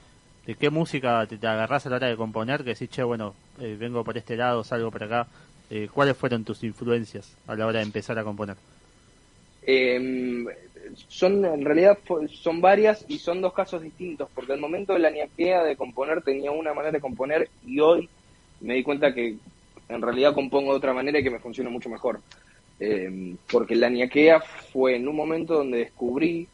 [0.48, 3.76] de qué música te, agarras a la hora de componer, que decís, che, bueno, eh,
[3.78, 5.28] vengo por este lado, salgo por acá.
[5.70, 8.56] Eh, ¿Cuáles fueron tus influencias a la hora de empezar a componer?
[9.62, 10.48] Em,
[11.10, 12.00] son en realidad
[12.32, 16.22] son varias y son dos casos distintos, porque al momento de la niaquea de componer
[16.22, 18.08] tenía una manera de componer y hoy
[18.62, 19.36] me di cuenta que
[19.90, 22.22] en realidad compongo de otra manera y que me funciona mucho mejor.
[22.80, 26.48] Em, porque la niaquea fue en un momento donde descubrí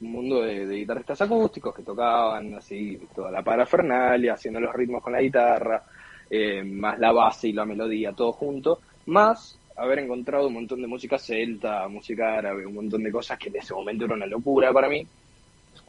[0.00, 5.12] un mundo de, guitarristas acústicos que tocaban así toda la parafernalia, haciendo los ritmos con
[5.12, 5.82] la guitarra,
[6.28, 10.86] eh, más la base y la melodía, todo junto, más haber encontrado un montón de
[10.86, 14.72] música celta, música árabe, un montón de cosas que en ese momento era una locura
[14.72, 15.06] para mí,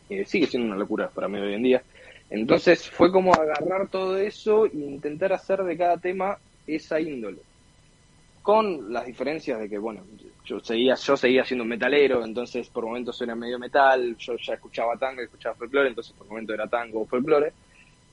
[0.10, 1.84] eh, sigue siendo una locura para mí hoy en día.
[2.30, 7.40] Entonces fue como agarrar todo eso e intentar hacer de cada tema esa índole.
[8.42, 10.04] Con las diferencias de que, bueno,
[10.46, 14.56] yo seguía, yo seguía siendo un metalero, entonces por momentos era medio metal, yo ya
[14.56, 17.54] escuchaba tango, escuchaba folclore, entonces por momentos era tango o folclore.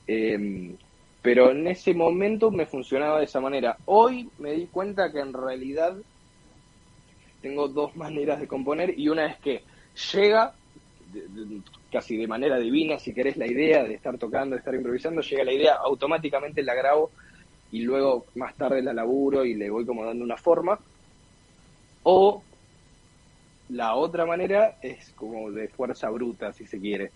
[0.05, 0.75] Em,
[1.21, 3.77] pero en ese momento me funcionaba de esa manera.
[3.85, 5.95] Hoy me di cuenta que en realidad
[7.41, 9.63] tengo dos maneras de componer y una es que
[10.13, 10.53] llega
[11.91, 15.43] casi de manera divina, si querés la idea de estar tocando, de estar improvisando, llega
[15.43, 17.11] la idea, automáticamente la grabo
[17.71, 20.79] y luego más tarde la laburo y le voy como dando una forma
[22.03, 22.43] o
[23.69, 27.11] la otra manera es como de fuerza bruta, si se quiere,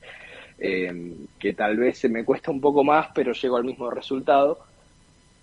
[0.59, 4.59] eh, que tal vez se me cuesta un poco más, pero llego al mismo resultado.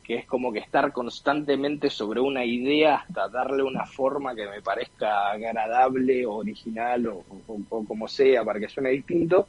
[0.02, 4.60] que es como que estar constantemente sobre una idea hasta darle una forma que me
[4.62, 7.24] parezca agradable o original o,
[7.70, 9.48] o como sea para que suene distinto,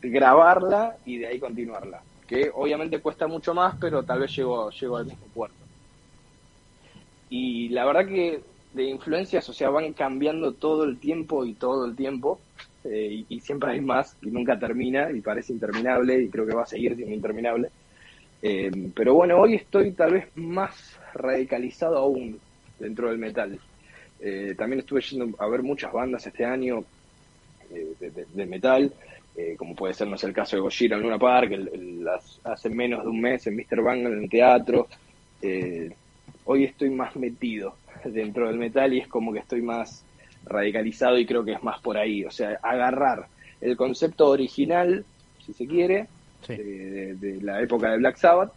[0.00, 2.02] grabarla y de ahí continuarla.
[2.28, 5.56] Que obviamente cuesta mucho más, pero tal vez llego, llego al mismo puerto.
[7.30, 8.42] Y la verdad que
[8.74, 12.38] de influencias, o sea, van cambiando todo el tiempo y todo el tiempo.
[12.84, 16.62] Eh, y, siempre hay más y nunca termina y parece interminable y creo que va
[16.62, 17.70] a seguir siendo interminable.
[18.40, 22.38] Eh, pero bueno, hoy estoy tal vez más radicalizado aún
[22.78, 23.58] dentro del metal.
[24.20, 26.84] Eh, también estuve yendo a ver muchas bandas este año
[28.00, 28.92] de, metal,
[29.56, 31.52] como puede ser, no sé, el caso de Gojira en Luna Park,
[32.44, 33.82] hace menos de un mes en Mr.
[33.82, 34.88] Bang en el teatro.
[36.44, 37.74] hoy estoy más metido
[38.04, 40.04] dentro del metal y es como que estoy más
[40.44, 43.26] radicalizado y creo que es más por ahí, o sea, agarrar
[43.60, 45.04] el concepto original,
[45.44, 46.06] si se quiere,
[46.46, 48.52] de, la época de Black Sabbath,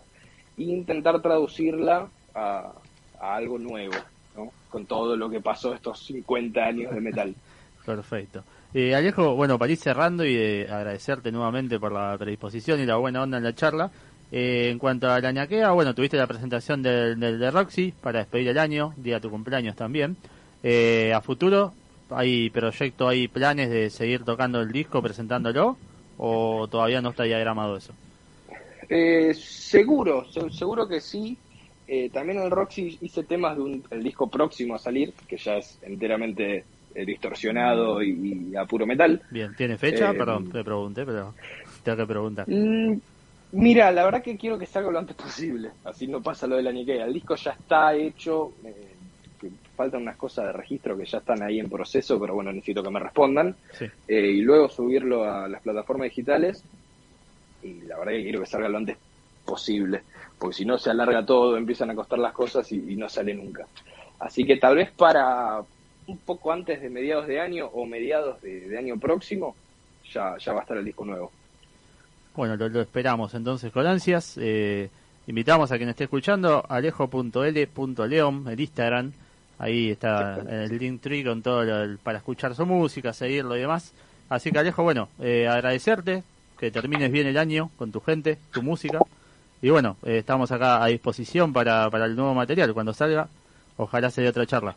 [0.58, 2.74] e intentar traducirla a,
[3.20, 3.96] algo nuevo,
[4.36, 4.52] ¿no?
[4.70, 7.36] con todo lo que pasó estos 50 años de metal.
[7.86, 8.44] Perfecto.
[8.74, 12.96] Eh, Alejo, bueno, para ir cerrando y de agradecerte nuevamente por la predisposición y la
[12.96, 13.92] buena onda en la charla,
[14.32, 18.48] eh, en cuanto a la ñaquea, bueno, tuviste la presentación del, de Roxy para despedir
[18.48, 20.16] el año, día de tu cumpleaños también.
[20.64, 21.74] Eh, a futuro,
[22.12, 25.76] ¿hay proyecto, hay planes de seguir tocando el disco, presentándolo?
[26.18, 27.94] ¿O todavía no está diagramado eso?
[28.88, 31.38] Eh, seguro, seguro que sí.
[32.14, 36.64] también en el Roxy hice temas de disco próximo a salir, que ya es enteramente
[36.94, 39.22] distorsionado y, a puro metal.
[39.30, 40.12] Bien, ¿tiene fecha?
[40.14, 41.34] Perdón, te pregunté, pero
[41.84, 42.46] tengo que preguntar.
[42.50, 42.98] Mm,
[43.54, 46.64] Mira, la verdad que quiero que salga lo antes posible, así no pasa lo de
[46.64, 47.00] la Nikkei.
[47.00, 48.96] El disco ya está hecho, eh,
[49.76, 52.90] faltan unas cosas de registro que ya están ahí en proceso, pero bueno, necesito que
[52.90, 53.54] me respondan.
[54.08, 56.64] Eh, y luego subirlo a las plataformas digitales.
[57.62, 58.98] Y la verdad que quiero que salga lo antes
[59.46, 60.04] posible,
[60.40, 63.68] porque si no se alarga todo, empiezan a costar las cosas y, no sale nunca.
[64.20, 65.62] Así que tal vez para
[66.08, 69.56] un poco antes de mediados de año o mediados de, año próximo,
[70.12, 71.32] ya, ya va a estar el disco nuevo.
[72.36, 74.38] Bueno, lo, esperamos entonces con ansias.
[74.40, 74.90] Eh,
[75.28, 79.12] invitamos a quien esté escuchando, alejo.l.leon, el Instagram.
[79.60, 81.64] Ahí está el link tree con todo
[82.02, 83.94] para escuchar su música, seguirlo y demás.
[84.28, 86.24] Así que Alejo, bueno, eh, agradecerte,
[86.58, 89.00] que termines bien el año con tu gente, tu música.
[89.62, 92.74] Y bueno, eh, estamos acá a disposición para, para el nuevo material.
[92.74, 93.28] Cuando salga,
[93.78, 94.76] ojalá se dé otra charla.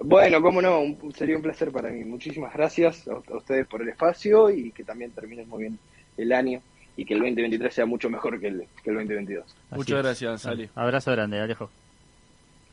[0.00, 0.82] Bueno, cómo no,
[1.14, 2.04] sería un placer para mí.
[2.04, 5.78] Muchísimas gracias a, a ustedes por el espacio y que también terminen muy bien
[6.16, 6.60] el año
[6.96, 9.44] y que el 2023 sea mucho mejor que el, que el 2022.
[9.70, 10.68] Muchas gracias, Ali.
[10.74, 11.70] Abrazo grande, Alejo.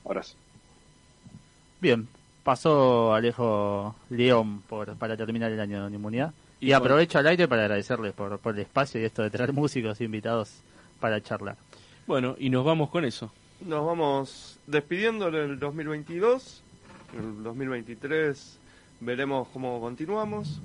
[0.05, 0.36] Abrazo.
[1.82, 2.07] Bien,
[2.43, 6.34] pasó Alejo León por, para terminar el año de inmunidad.
[6.61, 9.99] Y, aprovecho al aire para agradecerles por, por el espacio y esto de traer músicos
[9.99, 10.61] invitados
[11.01, 11.57] para charlar.
[12.07, 13.32] Bueno, y nos vamos con eso.
[13.59, 16.62] Nos vamos despidiendo en el 2022.
[17.18, 18.59] El 2023
[19.01, 20.61] veremos cómo continuamos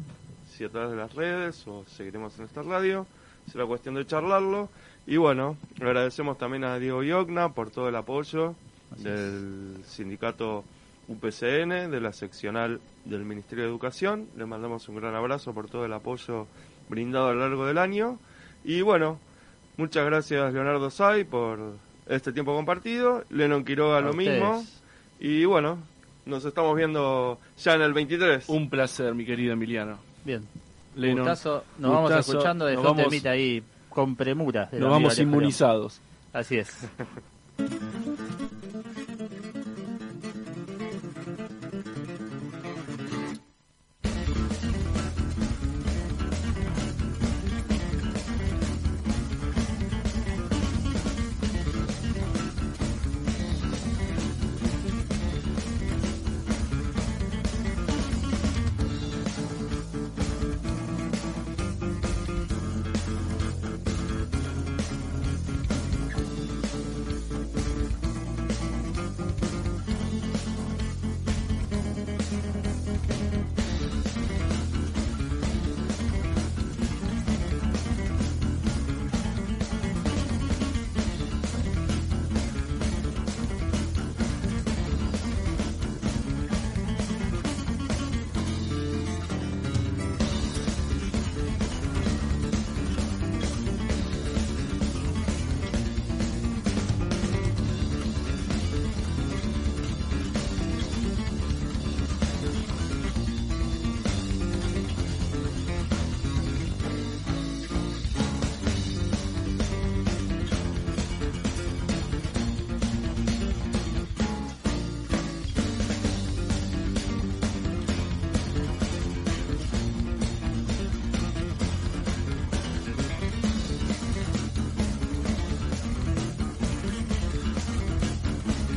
[0.65, 3.07] a través de las redes o seguiremos en esta radio.
[3.51, 4.69] Será cuestión de charlarlo.
[5.07, 8.55] Y bueno, agradecemos también a Diego Yogna por todo el apoyo
[8.97, 10.65] del sindicato
[11.09, 14.29] UPCN, de la seccional del Ministerio de Educación.
[14.37, 16.47] Le mandamos un gran abrazo por todo el apoyo
[16.89, 18.19] brindado a lo largo del año.
[18.65, 19.19] Y bueno,
[19.77, 21.77] muchas gracias Leonardo Say por
[22.07, 23.25] este tiempo compartido.
[23.31, 24.65] Lennon Quiroga lo mismo.
[25.21, 25.79] Y bueno,
[26.29, 28.49] nos estamos viendo ya en el 23.
[28.49, 29.99] Un placer, mi querido Emiliano.
[30.25, 30.47] Bien.
[30.95, 31.43] nos
[31.79, 34.69] vamos escuchando de vamos, ahí con premura.
[34.73, 36.01] nos vamos inmunizados.
[36.33, 36.87] Así es.